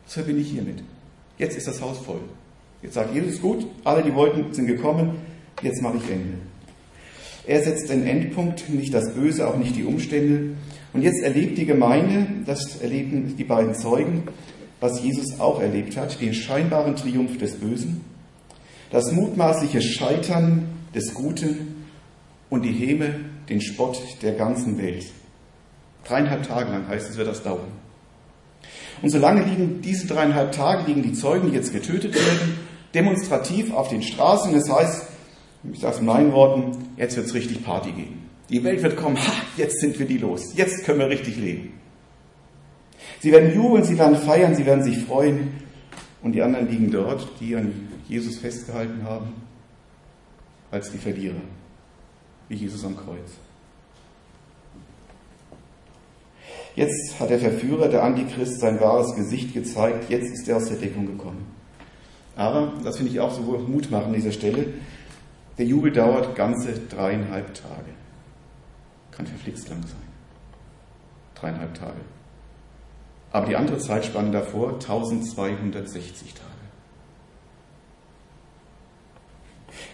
So 0.07 0.23
bin 0.23 0.41
ich 0.41 0.53
hiermit. 0.53 0.83
Jetzt 1.37 1.59
ist 1.59 1.69
das 1.69 1.83
Haus 1.83 1.99
voll. 1.99 2.21
Jetzt 2.81 2.95
sagt 2.95 3.15
Jesus, 3.15 3.43
gut, 3.43 3.67
alle, 3.85 4.03
die 4.03 4.15
wollten, 4.15 4.55
sind 4.55 4.69
gekommen, 4.69 5.19
jetzt 5.61 5.83
mache 5.83 5.99
ich 5.99 6.11
Ende. 6.11 6.39
Er 7.47 7.63
setzt 7.63 7.91
den 7.91 8.07
Endpunkt, 8.07 8.71
nicht 8.71 8.95
das 8.95 9.13
Böse, 9.13 9.47
auch 9.47 9.59
nicht 9.59 9.77
die 9.77 9.85
Umstände. 9.85 10.57
Und 10.95 11.03
jetzt 11.03 11.23
erlebt 11.23 11.59
die 11.59 11.67
Gemeinde, 11.67 12.27
das 12.47 12.81
erleben 12.81 13.37
die 13.37 13.45
beiden 13.45 13.75
Zeugen, 13.75 14.23
was 14.81 15.03
Jesus 15.03 15.39
auch 15.39 15.61
erlebt 15.61 15.99
hat, 15.99 16.23
den 16.23 16.33
scheinbaren 16.33 16.97
Triumph 16.97 17.37
des 17.37 17.57
Bösen, 17.57 18.01
das 18.91 19.13
mutmaßliche 19.13 19.83
Scheitern 19.83 20.69
des 20.95 21.13
Guten 21.13 21.85
und 22.49 22.63
die 22.63 22.73
Häme 22.73 23.36
den 23.49 23.61
Spott 23.61 24.01
der 24.23 24.33
ganzen 24.33 24.79
Welt. 24.79 25.07
Dreieinhalb 26.05 26.47
Tage 26.47 26.71
lang 26.71 26.89
heißt 26.89 27.11
es, 27.11 27.17
wird 27.17 27.29
das 27.29 27.43
dauern. 27.43 27.73
Und 29.03 29.11
solange 29.11 29.43
liegen 29.43 29.81
diese 29.83 30.07
dreieinhalb 30.07 30.53
Tage, 30.53 30.85
liegen 30.87 31.03
die 31.03 31.13
Zeugen, 31.13 31.51
die 31.51 31.57
jetzt 31.57 31.73
getötet 31.73 32.15
werden, 32.15 32.59
demonstrativ 32.95 33.73
auf 33.73 33.89
den 33.89 34.03
Straßen. 34.03 34.53
Das 34.53 34.71
heißt, 34.71 35.07
ich 35.73 35.81
sage 35.81 35.95
es 35.95 36.01
in 36.01 36.07
meinen 36.07 36.33
Worten, 36.33 36.73
jetzt 36.97 37.17
wird 37.17 37.27
es 37.27 37.35
richtig 37.35 37.65
Party 37.65 37.93
geben. 37.93 38.29
Die 38.49 38.63
Welt 38.63 38.83
wird 38.83 38.97
kommen, 38.97 39.17
ha, 39.17 39.33
jetzt 39.57 39.81
sind 39.81 39.99
wir 39.99 40.07
die 40.07 40.19
los, 40.19 40.55
jetzt 40.55 40.85
können 40.85 41.01
wir 41.01 41.09
richtig 41.09 41.37
leben. 41.37 41.73
Sie 43.21 43.33
werden 43.33 43.53
jubeln, 43.55 43.83
sie 43.83 43.99
werden 43.99 44.17
feiern, 44.17 44.55
sie 44.55 44.65
werden 44.65 44.85
sich 44.85 44.99
freuen. 44.99 45.55
Und 46.23 46.33
die 46.33 46.43
anderen 46.43 46.69
liegen 46.69 46.91
dort, 46.91 47.29
die 47.41 47.57
an 47.57 47.89
Jesus 48.09 48.39
festgehalten 48.39 49.03
haben, 49.05 49.33
als 50.71 50.91
die 50.91 50.99
Verlierer 50.99 51.41
wie 52.49 52.55
Jesus 52.55 52.85
am 52.85 52.97
Kreuz. 52.97 53.39
Jetzt 56.77 57.19
hat 57.19 57.31
der 57.31 57.39
Verführer, 57.39 57.89
der 57.89 58.05
Antichrist, 58.05 58.61
sein 58.61 58.79
wahres 58.81 59.15
Gesicht 59.17 59.55
gezeigt. 59.55 60.11
Jetzt 60.11 60.31
ist 60.33 60.47
er 60.47 60.59
aus 60.59 60.67
der 60.67 60.77
Deckung 60.77 61.07
gekommen. 61.07 61.47
Aber, 62.37 62.75
das 62.85 62.99
finde 62.99 63.13
ich 63.13 63.21
auch 63.21 63.33
so 63.33 63.41
Mut 63.41 63.91
machen 63.91 64.09
an 64.09 64.13
dieser 64.13 64.33
Stelle, 64.33 64.75
der 65.57 65.65
Jubel 65.65 65.91
dauert 65.91 66.37
ganze 66.37 66.75
dreieinhalb 66.75 67.55
Tage. 67.55 67.91
Kann 69.11 69.27
verflixt 69.27 69.71
lang 69.71 69.83
sein. 69.83 69.97
Dreieinhalb 71.35 71.73
Tage. 71.73 72.01
Aber 73.33 73.47
die 73.47 73.57
andere 73.57 73.79
Zeitspanne 73.79 74.31
davor, 74.31 74.75
1260 74.75 76.35
Tage. 76.35 76.51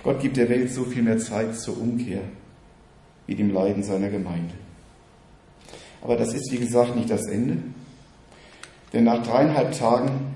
Gott 0.03 0.21
gibt 0.21 0.37
der 0.37 0.49
Welt 0.49 0.73
so 0.73 0.83
viel 0.83 1.03
mehr 1.03 1.19
Zeit 1.19 1.57
zur 1.57 1.81
Umkehr 1.81 2.23
wie 3.27 3.35
dem 3.35 3.53
Leiden 3.53 3.83
seiner 3.83 4.09
Gemeinde. 4.09 4.55
Aber 6.03 6.17
das 6.17 6.35
ist, 6.35 6.51
wie 6.51 6.59
gesagt, 6.59 6.97
nicht 6.97 7.11
das 7.11 7.27
Ende. 7.27 7.59
Denn 8.93 9.05
nach 9.05 9.23
dreieinhalb 9.23 9.77
Tagen 9.79 10.35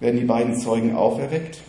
werden 0.00 0.20
die 0.20 0.26
beiden 0.26 0.58
Zeugen 0.58 0.94
auferweckt. 0.94 1.60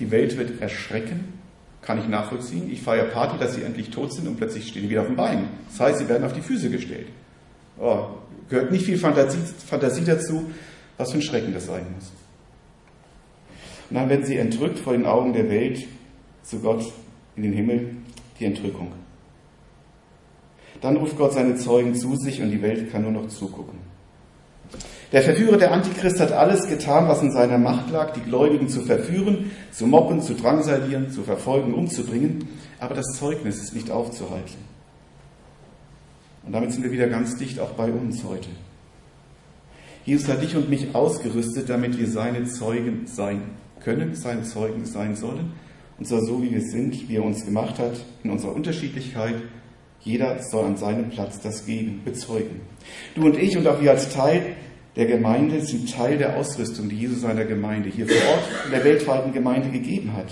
Die 0.00 0.10
Welt 0.10 0.36
wird 0.36 0.60
erschrecken. 0.60 1.40
Kann 1.82 1.98
ich 1.98 2.08
nachvollziehen. 2.08 2.70
Ich 2.70 2.82
feiere 2.82 3.06
Party, 3.06 3.38
dass 3.38 3.54
sie 3.54 3.62
endlich 3.62 3.90
tot 3.90 4.12
sind 4.12 4.28
und 4.28 4.36
plötzlich 4.36 4.68
stehen 4.68 4.82
die 4.82 4.90
wieder 4.90 5.02
auf 5.02 5.06
dem 5.06 5.16
Bein. 5.16 5.48
Das 5.70 5.80
heißt, 5.80 5.98
sie 6.00 6.08
werden 6.08 6.24
auf 6.24 6.32
die 6.32 6.42
Füße 6.42 6.70
gestellt. 6.70 7.08
Oh, 7.78 8.06
gehört 8.48 8.70
nicht 8.70 8.84
viel 8.84 8.98
Fantasie, 8.98 9.38
Fantasie 9.66 10.04
dazu, 10.04 10.50
was 10.98 11.12
für 11.12 11.18
ein 11.18 11.22
Schrecken 11.22 11.54
das 11.54 11.66
sein 11.66 11.86
muss. 11.94 12.12
Und 13.88 13.96
dann 13.96 14.08
werden 14.08 14.26
sie 14.26 14.36
entrückt 14.36 14.78
vor 14.78 14.92
den 14.92 15.06
Augen 15.06 15.32
der 15.32 15.48
Welt 15.48 15.86
zu 16.42 16.60
Gott 16.60 16.84
in 17.36 17.42
den 17.42 17.52
Himmel, 17.52 17.96
die 18.38 18.46
Entrückung. 18.46 18.92
Dann 20.80 20.96
ruft 20.96 21.16
Gott 21.16 21.34
seine 21.34 21.56
Zeugen 21.56 21.94
zu 21.94 22.16
sich 22.16 22.40
und 22.40 22.50
die 22.50 22.62
Welt 22.62 22.90
kann 22.90 23.02
nur 23.02 23.12
noch 23.12 23.28
zugucken. 23.28 23.78
Der 25.12 25.22
Verführer, 25.22 25.56
der 25.56 25.72
Antichrist, 25.72 26.20
hat 26.20 26.30
alles 26.30 26.68
getan, 26.68 27.08
was 27.08 27.20
in 27.20 27.32
seiner 27.32 27.58
Macht 27.58 27.90
lag, 27.90 28.12
die 28.12 28.20
Gläubigen 28.20 28.68
zu 28.68 28.82
verführen, 28.82 29.50
zu 29.72 29.86
mobben, 29.86 30.22
zu 30.22 30.34
drangsalieren, 30.34 31.10
zu 31.10 31.22
verfolgen, 31.22 31.74
umzubringen. 31.74 32.48
Aber 32.78 32.94
das 32.94 33.06
Zeugnis 33.18 33.58
ist 33.58 33.74
nicht 33.74 33.90
aufzuhalten. 33.90 34.70
Und 36.44 36.52
damit 36.52 36.72
sind 36.72 36.84
wir 36.84 36.92
wieder 36.92 37.08
ganz 37.08 37.36
dicht 37.36 37.58
auch 37.58 37.72
bei 37.72 37.90
uns 37.90 38.24
heute. 38.24 38.48
Jesus 40.04 40.28
hat 40.28 40.42
dich 40.42 40.56
und 40.56 40.70
mich 40.70 40.94
ausgerüstet, 40.94 41.68
damit 41.68 41.98
wir 41.98 42.08
seine 42.08 42.44
Zeugen 42.44 43.06
sein 43.06 43.42
können, 43.80 44.14
seine 44.14 44.44
Zeugen 44.44 44.86
sein 44.86 45.16
sollen. 45.16 45.52
Und 46.00 46.06
zwar 46.06 46.22
so, 46.22 46.42
wie 46.42 46.50
wir 46.50 46.62
sind, 46.62 47.08
wie 47.08 47.16
er 47.16 47.24
uns 47.24 47.44
gemacht 47.44 47.78
hat, 47.78 47.92
in 48.24 48.30
unserer 48.30 48.54
Unterschiedlichkeit 48.54 49.36
Jeder 50.02 50.42
soll 50.42 50.64
an 50.64 50.76
seinem 50.76 51.10
Platz 51.10 51.40
das 51.40 51.66
geben, 51.66 52.02
bezeugen. 52.04 52.62
Du 53.14 53.26
und 53.26 53.36
ich 53.36 53.56
und 53.56 53.66
auch 53.66 53.80
wir 53.80 53.90
als 53.90 54.12
Teil 54.12 54.56
der 54.96 55.06
Gemeinde 55.06 55.60
sind 55.64 55.92
Teil 55.92 56.18
der 56.18 56.36
Ausrüstung, 56.36 56.88
die 56.88 56.96
Jesus 56.96 57.20
seiner 57.20 57.44
Gemeinde 57.44 57.90
hier 57.90 58.08
vor 58.08 58.16
Ort 58.16 58.44
in 58.64 58.70
der 58.72 58.84
weltweiten 58.84 59.32
Gemeinde 59.32 59.70
gegeben 59.70 60.12
hat. 60.14 60.26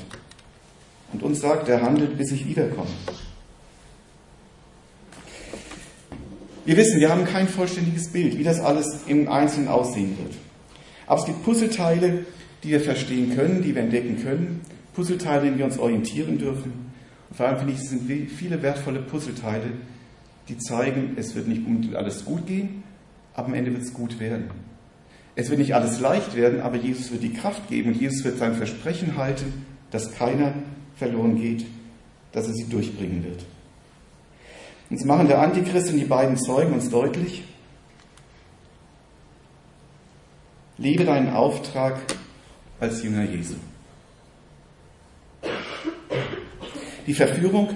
Und 1.12 1.22
uns 1.22 1.40
sagt, 1.40 1.68
er 1.68 1.83
handelt, 1.83 2.18
bis 2.18 2.33
ich 2.33 2.46
wiederkomme. 2.46 2.90
Wir 6.64 6.76
wissen, 6.76 7.00
wir 7.00 7.09
haben 7.09 7.24
kein 7.24 7.48
vollständiges 7.48 8.11
Bild, 8.11 8.37
wie 8.37 8.42
das 8.42 8.61
alles 8.61 9.02
im 9.07 9.28
Einzelnen 9.28 9.68
aussehen 9.68 10.18
wird. 10.18 10.35
Aber 11.07 11.20
es 11.20 11.26
gibt 11.26 11.44
Puzzleteile, 11.44 12.26
die 12.62 12.70
wir 12.70 12.81
verstehen 12.81 13.35
können, 13.35 13.62
die 13.62 13.74
wir 13.74 13.83
entdecken 13.83 14.22
können, 14.22 14.61
Puzzleteile, 14.94 15.40
in 15.40 15.44
denen 15.46 15.59
wir 15.59 15.64
uns 15.66 15.79
orientieren 15.79 16.38
dürfen. 16.38 16.72
Und 17.29 17.37
vor 17.37 17.46
allem 17.46 17.59
finde 17.59 17.72
ich, 17.74 17.81
es 17.81 17.90
sind 17.90 18.11
viele 18.31 18.62
wertvolle 18.62 19.01
Puzzleteile, 19.01 19.72
die 20.48 20.59
zeigen, 20.59 21.14
es 21.16 21.35
wird 21.35 21.46
nicht 21.46 21.66
unbedingt 21.66 21.96
alles 21.96 22.24
gut 22.24 22.46
gehen, 22.46 22.83
aber 23.35 23.48
am 23.48 23.55
Ende 23.55 23.72
wird 23.72 23.83
es 23.83 23.92
gut 23.92 24.18
werden. 24.18 24.51
Es 25.37 25.51
wird 25.51 25.61
nicht 25.61 25.74
alles 25.74 26.01
leicht 26.01 26.35
werden, 26.35 26.61
aber 26.61 26.77
Jesus 26.77 27.12
wird 27.12 27.22
die 27.22 27.33
Kraft 27.33 27.68
geben 27.68 27.92
und 27.92 28.01
Jesus 28.01 28.24
wird 28.24 28.38
sein 28.38 28.55
Versprechen 28.55 29.16
halten, 29.16 29.66
dass 29.90 30.12
keiner 30.12 30.53
verloren 30.96 31.37
geht, 31.37 31.64
dass 32.33 32.48
er 32.48 32.55
sie 32.55 32.68
durchbringen 32.68 33.22
wird. 33.22 33.44
Und 34.90 35.01
so 35.01 35.07
machen 35.07 35.29
der 35.29 35.40
Antichrist 35.40 35.90
und 35.90 35.98
die 35.98 36.07
beiden 36.07 36.37
Zeugen 36.37 36.72
uns 36.72 36.90
deutlich, 36.90 37.44
lebe 40.79 41.05
deinen 41.05 41.31
Auftrag 41.31 42.01
als 42.81 43.03
Jünger 43.03 43.24
Jesu. 43.24 43.55
Die 47.09 47.14
Verführung 47.14 47.71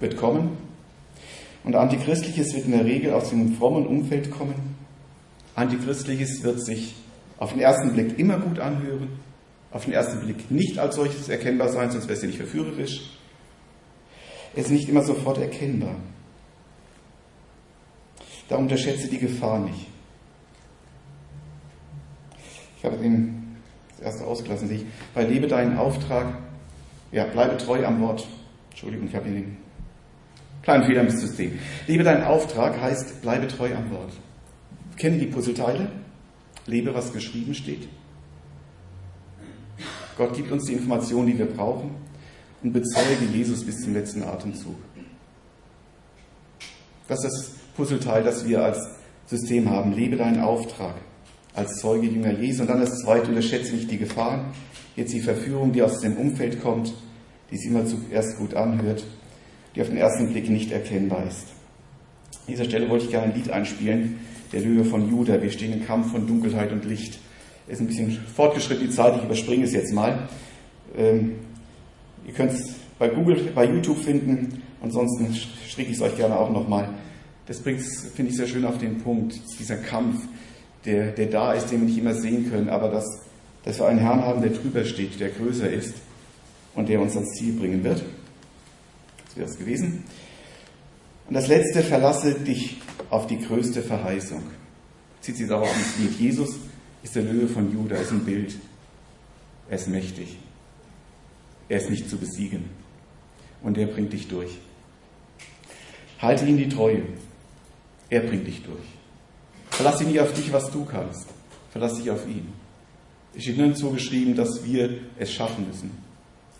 wird 0.00 0.16
kommen 0.16 0.56
und 1.62 1.76
Antichristliches 1.76 2.54
wird 2.54 2.64
in 2.64 2.72
der 2.72 2.86
Regel 2.86 3.12
aus 3.12 3.28
dem 3.28 3.54
frommen 3.54 3.86
Umfeld 3.86 4.30
kommen. 4.30 4.54
Antichristliches 5.54 6.42
wird 6.42 6.64
sich 6.64 6.94
auf 7.36 7.52
den 7.52 7.60
ersten 7.60 7.92
Blick 7.92 8.18
immer 8.18 8.38
gut 8.38 8.58
anhören, 8.60 9.08
auf 9.70 9.84
den 9.84 9.92
ersten 9.92 10.20
Blick 10.20 10.50
nicht 10.50 10.78
als 10.78 10.96
solches 10.96 11.28
erkennbar 11.28 11.68
sein, 11.68 11.90
sonst 11.90 12.04
wäre 12.04 12.14
es 12.14 12.22
ja 12.22 12.28
nicht 12.28 12.38
verführerisch. 12.38 13.10
Es 14.54 14.64
ist 14.64 14.70
nicht 14.70 14.88
immer 14.88 15.02
sofort 15.02 15.36
erkennbar. 15.36 15.96
Da 18.48 18.56
unterschätze 18.56 19.08
die 19.08 19.18
Gefahr 19.18 19.58
nicht. 19.58 19.86
Ich 22.78 22.84
habe 22.86 22.96
den, 22.96 23.58
das 23.90 24.00
erste 24.00 24.24
ausgelassen, 24.24 24.68
sehe 24.68 24.78
ich. 24.78 24.86
Bei 25.14 25.24
Lebe 25.24 25.46
deinen 25.46 25.76
Auftrag 25.76 26.38
ja, 27.12 27.24
bleibe 27.26 27.56
treu 27.58 27.84
am 27.86 28.00
Wort. 28.00 28.26
Entschuldigung, 28.70 29.06
ich 29.06 29.14
habe 29.14 29.26
hier 29.26 29.40
den 29.40 29.56
kleinen 30.62 30.84
Fehler 30.84 31.02
im 31.02 31.10
System. 31.10 31.58
Lebe 31.86 32.02
deinen 32.02 32.24
Auftrag 32.24 32.80
heißt, 32.80 33.22
bleibe 33.22 33.46
treu 33.48 33.74
am 33.74 33.90
Wort. 33.90 34.12
Kenne 34.96 35.18
die 35.18 35.26
Puzzleteile, 35.26 35.90
lebe, 36.66 36.94
was 36.94 37.12
geschrieben 37.12 37.54
steht. 37.54 37.88
Gott 40.16 40.34
gibt 40.34 40.50
uns 40.50 40.64
die 40.64 40.74
Informationen, 40.74 41.28
die 41.28 41.38
wir 41.38 41.46
brauchen 41.46 41.90
und 42.62 42.72
bezeuge 42.72 43.24
Jesus 43.32 43.64
bis 43.64 43.80
zum 43.82 43.94
letzten 43.94 44.22
Atemzug. 44.22 44.76
Das 47.08 47.24
ist 47.24 47.32
das 47.32 47.50
Puzzleteil, 47.76 48.22
das 48.22 48.46
wir 48.46 48.64
als 48.64 48.78
System 49.26 49.68
haben. 49.68 49.92
Lebe 49.92 50.16
deinen 50.16 50.40
Auftrag 50.40 50.94
als 51.54 51.76
Zeuge 51.80 52.06
Jünger 52.06 52.32
Jesu. 52.38 52.62
Und 52.62 52.68
dann 52.68 52.80
das 52.80 52.98
zweite, 52.98 53.28
unterschätze 53.28 53.74
nicht 53.74 53.90
die 53.90 53.98
Gefahren. 53.98 54.52
Jetzt 54.96 55.12
die 55.12 55.20
Verführung, 55.20 55.72
die 55.72 55.82
aus 55.82 56.00
dem 56.00 56.16
Umfeld 56.16 56.62
kommt, 56.62 56.92
die 57.50 57.56
sich 57.56 57.70
immer 57.70 57.84
zuerst 57.86 58.38
gut 58.38 58.54
anhört, 58.54 59.04
die 59.74 59.82
auf 59.82 59.88
den 59.88 59.96
ersten 59.96 60.28
Blick 60.28 60.50
nicht 60.50 60.70
erkennbar 60.70 61.26
ist. 61.26 61.46
An 62.32 62.48
dieser 62.48 62.64
Stelle 62.64 62.88
wollte 62.88 63.04
ich 63.04 63.10
gerne 63.10 63.32
ein 63.32 63.34
Lied 63.34 63.50
einspielen, 63.50 64.18
der 64.52 64.60
Löwe 64.60 64.84
von 64.84 65.10
Juda. 65.10 65.40
Wir 65.40 65.50
stehen 65.50 65.72
im 65.72 65.86
Kampf 65.86 66.10
von 66.10 66.26
Dunkelheit 66.26 66.72
und 66.72 66.84
Licht. 66.84 67.18
Ist 67.68 67.80
ein 67.80 67.86
bisschen 67.86 68.18
fortgeschritten 68.34 68.88
die 68.88 68.92
Zeit, 68.92 69.16
ich 69.16 69.24
überspringe 69.24 69.64
es 69.64 69.72
jetzt 69.72 69.94
mal. 69.94 70.28
Ähm, 70.96 71.36
ihr 72.26 72.34
könnt 72.34 72.52
es 72.52 72.74
bei 72.98 73.08
Google, 73.08 73.50
bei 73.54 73.64
YouTube 73.64 73.98
finden, 73.98 74.62
ansonsten 74.82 75.34
stricke 75.68 75.90
ich 75.90 75.96
es 75.96 76.02
euch 76.02 76.16
gerne 76.16 76.36
auch 76.36 76.50
nochmal. 76.50 76.90
Das 77.46 77.60
bringt 77.60 77.80
es, 77.80 78.10
finde 78.14 78.30
ich, 78.30 78.36
sehr 78.36 78.46
schön 78.46 78.64
auf 78.64 78.78
den 78.78 78.98
Punkt, 78.98 79.40
dieser 79.58 79.76
Kampf, 79.76 80.26
der, 80.84 81.12
der 81.12 81.26
da 81.26 81.52
ist, 81.52 81.70
den 81.70 81.80
wir 81.80 81.86
nicht 81.86 81.98
immer 81.98 82.14
sehen 82.14 82.50
können, 82.50 82.68
aber 82.68 82.88
dass 82.88 83.04
dass 83.64 83.78
wir 83.78 83.86
einen 83.86 84.00
Herrn 84.00 84.22
haben, 84.22 84.42
der 84.42 84.50
drüber 84.50 84.84
steht, 84.84 85.20
der 85.20 85.30
größer 85.30 85.70
ist 85.70 85.94
und 86.74 86.88
der 86.88 87.00
uns 87.00 87.14
ans 87.14 87.32
Ziel 87.38 87.54
bringen 87.54 87.84
wird. 87.84 88.02
Das 89.26 89.36
wäre 89.36 89.48
es 89.48 89.58
gewesen. 89.58 90.04
Und 91.28 91.34
das 91.34 91.48
letzte, 91.48 91.82
verlasse 91.82 92.34
dich 92.34 92.80
auf 93.10 93.26
die 93.26 93.38
größte 93.38 93.82
Verheißung. 93.82 94.42
Zieht 95.20 95.36
sich 95.36 95.48
darauf 95.48 95.74
ins 95.74 95.98
Lied. 95.98 96.18
Jesus 96.18 96.56
ist 97.02 97.14
der 97.14 97.22
Löwe 97.22 97.48
von 97.48 97.72
Juda, 97.72 97.96
ist 97.96 98.10
ein 98.10 98.24
Bild. 98.24 98.54
Er 99.70 99.76
ist 99.76 99.88
mächtig. 99.88 100.36
Er 101.68 101.78
ist 101.78 101.90
nicht 101.90 102.10
zu 102.10 102.18
besiegen. 102.18 102.64
Und 103.62 103.78
er 103.78 103.86
bringt 103.86 104.12
dich 104.12 104.28
durch. 104.28 104.58
Halte 106.18 106.44
ihm 106.44 106.58
die 106.58 106.68
Treue. 106.68 107.02
Er 108.10 108.20
bringt 108.20 108.46
dich 108.46 108.62
durch. 108.64 108.84
Verlass 109.70 109.98
dich 109.98 110.08
nicht 110.08 110.20
auf 110.20 110.32
dich, 110.34 110.52
was 110.52 110.70
du 110.70 110.84
kannst. 110.84 111.28
Verlass 111.70 111.94
dich 111.94 112.10
auf 112.10 112.26
ihn. 112.26 112.52
Es 113.34 113.42
steht 113.42 113.56
nirgendwo 113.56 113.90
geschrieben, 113.90 114.34
dass 114.34 114.64
wir 114.64 114.98
es 115.18 115.32
schaffen 115.32 115.66
müssen. 115.66 115.90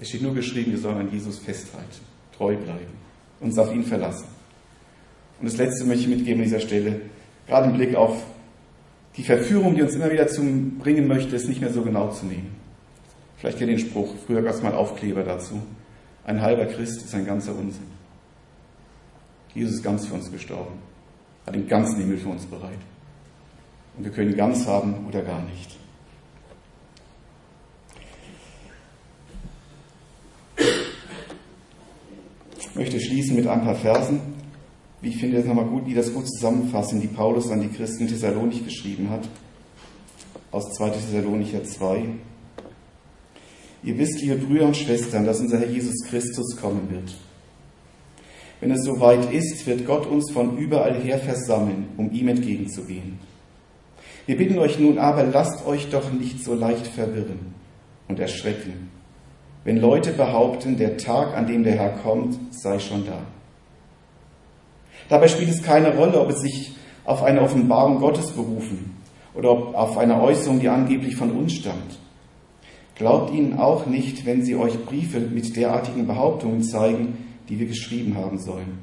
Es 0.01 0.09
steht 0.09 0.23
nur 0.23 0.35
geschrieben, 0.35 0.73
wir 0.73 0.79
sollen 0.79 0.99
an 0.99 1.13
Jesus 1.13 1.39
festhalten, 1.39 2.01
treu 2.37 2.57
bleiben, 2.57 2.93
uns 3.41 3.59
auf 3.59 3.73
ihn 3.73 3.85
verlassen. 3.85 4.27
Und 5.39 5.47
das 5.47 5.59
Letzte 5.59 5.85
möchte 5.85 6.05
ich 6.05 6.09
mitgeben 6.09 6.41
an 6.41 6.45
dieser 6.45 6.61
Stelle, 6.61 7.03
gerade 7.47 7.69
im 7.69 7.77
Blick 7.77 7.95
auf 7.95 8.23
die 9.17 9.23
Verführung, 9.23 9.75
die 9.75 9.83
uns 9.83 9.95
immer 9.95 10.11
wieder 10.11 10.27
zum 10.29 10.79
bringen 10.79 11.07
möchte, 11.07 11.37
es 11.37 11.47
nicht 11.47 11.61
mehr 11.61 11.73
so 11.73 11.83
genau 11.83 12.11
zu 12.11 12.27
nehmen. 12.27 12.55
Vielleicht 13.37 13.59
kennt 13.59 13.71
ihr 13.71 13.77
den 13.77 13.87
Spruch, 13.87 14.15
früher 14.27 14.43
gab 14.43 14.55
es 14.55 14.63
mal 14.63 14.75
Aufkleber 14.75 15.23
dazu. 15.23 15.61
Ein 16.25 16.41
halber 16.41 16.67
Christ 16.67 17.03
ist 17.03 17.15
ein 17.15 17.27
ganzer 17.27 17.55
Unsinn. 17.55 17.87
Jesus 19.55 19.75
ist 19.75 19.83
ganz 19.83 20.07
für 20.07 20.15
uns 20.15 20.31
gestorben, 20.31 20.75
hat 21.45 21.55
den 21.55 21.69
ganzen 21.69 21.99
Himmel 21.99 22.19
für 22.19 22.29
uns 22.29 22.47
bereit. 22.47 22.79
Und 23.97 24.05
wir 24.05 24.13
können 24.13 24.31
ihn 24.31 24.37
ganz 24.37 24.67
haben 24.67 25.07
oder 25.07 25.23
gar 25.23 25.43
nicht. 25.43 25.77
Ich 32.73 32.77
möchte 32.79 32.99
schließen 32.99 33.37
mit 33.37 33.47
ein 33.47 33.63
paar 33.63 33.75
Versen, 33.75 34.19
wie 35.03 35.11
ich 35.11 35.19
finde 35.19 35.37
das 35.37 35.45
nochmal 35.45 35.67
gut, 35.67 35.87
die 35.87 35.93
das 35.93 36.11
gut 36.15 36.27
zusammenfassen, 36.27 37.03
die 37.03 37.07
Paulus 37.07 37.51
an 37.51 37.61
die 37.61 37.69
Christen 37.69 38.09
Thessalonik 38.09 38.65
geschrieben 38.65 39.11
hat, 39.11 39.29
aus 40.51 40.73
2. 40.73 40.89
Thessalonicher 40.89 41.65
2. 41.65 42.05
Ihr 43.83 43.99
wisst, 43.99 44.23
liebe 44.23 44.37
Brüder 44.37 44.65
und 44.65 44.77
Schwestern, 44.79 45.27
dass 45.27 45.41
unser 45.41 45.59
Herr 45.59 45.69
Jesus 45.69 46.03
Christus 46.09 46.57
kommen 46.57 46.89
wird. 46.91 47.15
Wenn 48.61 48.71
es 48.71 48.85
soweit 48.85 49.31
ist, 49.31 49.67
wird 49.67 49.87
Gott 49.87 50.07
uns 50.07 50.31
von 50.31 50.57
überall 50.57 50.95
her 50.95 51.19
versammeln, 51.19 51.89
um 51.99 52.11
ihm 52.11 52.29
entgegenzugehen. 52.29 53.19
Wir 54.25 54.39
bitten 54.39 54.59
euch 54.59 54.79
nun 54.79 54.97
aber, 54.97 55.25
lasst 55.25 55.67
euch 55.67 55.91
doch 55.91 56.11
nicht 56.11 56.43
so 56.43 56.55
leicht 56.55 56.87
verwirren 56.87 57.55
und 58.09 58.19
erschrecken 58.19 58.89
wenn 59.65 59.77
Leute 59.79 60.13
behaupten, 60.13 60.77
der 60.77 60.97
Tag, 60.97 61.37
an 61.37 61.47
dem 61.47 61.63
der 61.63 61.75
Herr 61.75 61.91
kommt, 61.91 62.37
sei 62.51 62.79
schon 62.79 63.07
da. 63.07 63.19
Dabei 65.09 65.29
spielt 65.29 65.51
es 65.51 65.63
keine 65.63 65.97
Rolle, 65.97 66.21
ob 66.21 66.31
es 66.31 66.41
sich 66.41 66.75
auf 67.05 67.23
eine 67.23 67.43
Offenbarung 67.43 67.99
Gottes 67.99 68.33
berufen 68.33 68.97
oder 69.35 69.51
auf 69.51 69.99
eine 69.99 70.21
Äußerung, 70.21 70.61
die 70.61 70.69
angeblich 70.69 71.17
von 71.17 71.31
uns 71.31 71.53
stammt. 71.53 71.99
Glaubt 72.97 73.33
ihnen 73.33 73.59
auch 73.59 73.87
nicht, 73.87 74.27
wenn 74.27 74.45
sie 74.45 74.57
euch 74.57 74.85
Briefe 74.85 75.21
mit 75.21 75.57
derartigen 75.57 76.07
Behauptungen 76.07 76.63
zeigen, 76.63 77.19
die 77.49 77.59
wir 77.59 77.67
geschrieben 77.67 78.17
haben 78.17 78.39
sollen. 78.39 78.79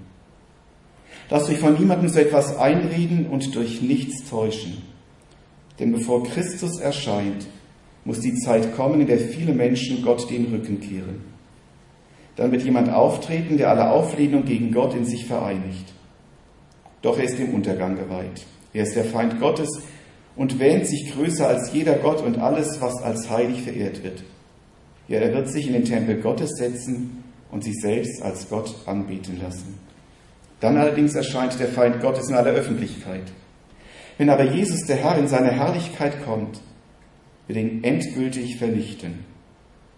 Lasst 1.30 1.50
euch 1.50 1.60
von 1.60 1.76
niemandem 1.76 2.10
so 2.10 2.20
etwas 2.20 2.58
einreden 2.58 3.28
und 3.28 3.56
durch 3.56 3.82
nichts 3.82 4.30
täuschen. 4.30 4.82
Denn 5.80 5.92
bevor 5.92 6.24
Christus 6.24 6.80
erscheint, 6.80 7.48
muss 8.06 8.20
die 8.22 8.36
Zeit 8.36 8.76
kommen, 8.76 9.02
in 9.02 9.08
der 9.08 9.20
viele 9.20 9.54
Menschen 9.54 10.02
Gott 10.02 10.30
den 10.30 10.46
Rücken 10.46 10.80
kehren. 10.80 11.22
Dann 12.36 12.52
wird 12.52 12.64
jemand 12.64 12.90
auftreten, 12.90 13.58
der 13.58 13.70
alle 13.70 13.92
Auflehnung 13.92 14.46
gegen 14.46 14.72
Gott 14.72 14.94
in 14.96 15.06
sich 15.06 15.26
vereinigt. 15.26 15.94
Doch 17.02 17.18
er 17.18 17.26
ist 17.26 17.38
dem 17.38 17.54
Untergang 17.54 17.96
geweiht. 17.96 18.46
Er 18.74 18.84
ist 18.84 18.96
der 18.96 19.06
Feind 19.06 19.40
Gottes 19.40 19.70
und 20.36 20.60
wähnt 20.60 20.88
sich 20.88 21.12
größer 21.14 21.48
als 21.48 21.74
jeder 21.74 21.96
Gott 21.96 22.22
und 22.22 22.38
alles, 22.38 22.80
was 22.82 23.02
als 23.02 23.30
heilig 23.30 23.62
verehrt 23.64 24.04
wird. 24.04 24.24
Ja, 25.08 25.20
er 25.20 25.34
wird 25.34 25.50
sich 25.50 25.68
in 25.68 25.74
den 25.74 25.86
Tempel 25.86 26.22
Gottes 26.22 26.52
setzen 26.58 27.24
und 27.52 27.64
sich 27.64 27.76
selbst 27.82 28.22
als 28.22 28.48
Gott 28.48 28.74
anbeten 28.86 29.40
lassen. 29.42 29.78
Dann 30.60 30.78
allerdings 30.78 31.16
erscheint 31.16 31.60
der 31.60 31.70
Feind 31.70 32.02
Gottes 32.02 32.30
in 32.30 32.36
aller 32.36 32.52
Öffentlichkeit. 32.52 33.32
Wenn 34.18 34.30
aber 34.30 34.44
Jesus, 34.44 34.86
der 34.86 34.98
Herr, 34.98 35.18
in 35.18 35.28
seine 35.28 35.52
Herrlichkeit 35.52 36.24
kommt, 36.26 36.62
wird 37.50 37.58
ihn 37.58 37.84
endgültig 37.84 38.58
vernichten. 38.58 39.26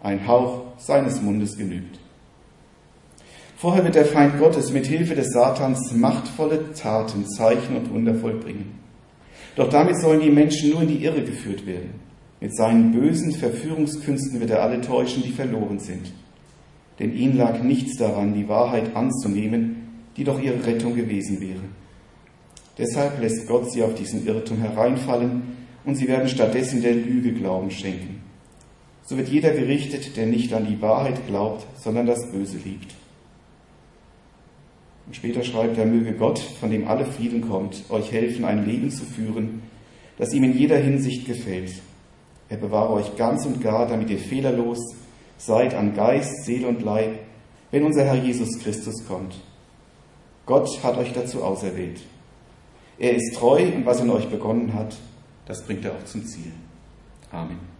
Ein 0.00 0.26
Hauch 0.26 0.62
seines 0.78 1.20
Mundes 1.20 1.56
genügt. 1.56 2.00
Vorher 3.56 3.84
wird 3.84 3.94
der 3.94 4.06
Feind 4.06 4.38
Gottes 4.38 4.72
mit 4.72 4.86
Hilfe 4.86 5.14
des 5.14 5.32
Satans 5.32 5.92
machtvolle 5.92 6.72
Taten, 6.72 7.26
Zeichen 7.26 7.76
und 7.76 7.90
Wunder 7.92 8.14
vollbringen. 8.14 8.80
Doch 9.54 9.68
damit 9.68 10.00
sollen 10.00 10.20
die 10.20 10.30
Menschen 10.30 10.70
nur 10.70 10.80
in 10.80 10.88
die 10.88 11.04
Irre 11.04 11.22
geführt 11.22 11.66
werden. 11.66 11.90
Mit 12.40 12.56
seinen 12.56 12.90
bösen 12.90 13.32
Verführungskünsten 13.32 14.40
wird 14.40 14.50
er 14.50 14.62
alle 14.62 14.80
täuschen, 14.80 15.22
die 15.22 15.30
verloren 15.30 15.78
sind. 15.78 16.10
Denn 16.98 17.14
ihnen 17.14 17.36
lag 17.36 17.62
nichts 17.62 17.98
daran, 17.98 18.32
die 18.32 18.48
Wahrheit 18.48 18.96
anzunehmen, 18.96 20.06
die 20.16 20.24
doch 20.24 20.40
ihre 20.40 20.66
Rettung 20.66 20.96
gewesen 20.96 21.38
wäre. 21.40 21.60
Deshalb 22.78 23.20
lässt 23.20 23.46
Gott 23.46 23.70
sie 23.70 23.82
auf 23.82 23.94
diesen 23.94 24.26
Irrtum 24.26 24.56
hereinfallen 24.56 25.61
und 25.84 25.96
sie 25.96 26.08
werden 26.08 26.28
stattdessen 26.28 26.82
der 26.82 26.94
Lüge 26.94 27.32
Glauben 27.32 27.70
schenken. 27.70 28.22
So 29.04 29.16
wird 29.16 29.28
jeder 29.28 29.50
gerichtet, 29.50 30.16
der 30.16 30.26
nicht 30.26 30.52
an 30.52 30.66
die 30.66 30.80
Wahrheit 30.80 31.26
glaubt, 31.26 31.66
sondern 31.76 32.06
das 32.06 32.30
Böse 32.30 32.58
liebt. 32.58 32.94
Und 35.06 35.16
später 35.16 35.42
schreibt 35.42 35.76
er, 35.78 35.86
möge 35.86 36.12
Gott, 36.12 36.38
von 36.38 36.70
dem 36.70 36.86
alle 36.86 37.04
Frieden 37.04 37.42
kommt, 37.42 37.82
euch 37.90 38.12
helfen, 38.12 38.44
ein 38.44 38.64
Leben 38.64 38.90
zu 38.90 39.04
führen, 39.04 39.62
das 40.18 40.32
ihm 40.32 40.44
in 40.44 40.56
jeder 40.56 40.78
Hinsicht 40.78 41.26
gefällt. 41.26 41.72
Er 42.48 42.56
bewahre 42.58 42.92
euch 42.94 43.16
ganz 43.16 43.44
und 43.44 43.60
gar, 43.60 43.86
damit 43.86 44.10
ihr 44.10 44.18
fehlerlos 44.18 44.78
seid 45.38 45.74
an 45.74 45.94
Geist, 45.94 46.44
Seele 46.44 46.68
und 46.68 46.82
Leib, 46.82 47.18
wenn 47.72 47.84
unser 47.84 48.04
Herr 48.04 48.14
Jesus 48.14 48.58
Christus 48.60 49.04
kommt. 49.08 49.34
Gott 50.46 50.82
hat 50.84 50.98
euch 50.98 51.12
dazu 51.12 51.42
auserwählt. 51.42 52.00
Er 52.98 53.14
ist 53.14 53.34
treu 53.34 53.64
und 53.74 53.86
was 53.86 54.00
in 54.00 54.10
euch 54.10 54.28
begonnen 54.28 54.74
hat, 54.74 54.96
das 55.46 55.64
bringt 55.64 55.84
er 55.84 55.92
auch 55.92 56.04
zum 56.04 56.24
Ziel. 56.24 56.52
Amen. 57.30 57.71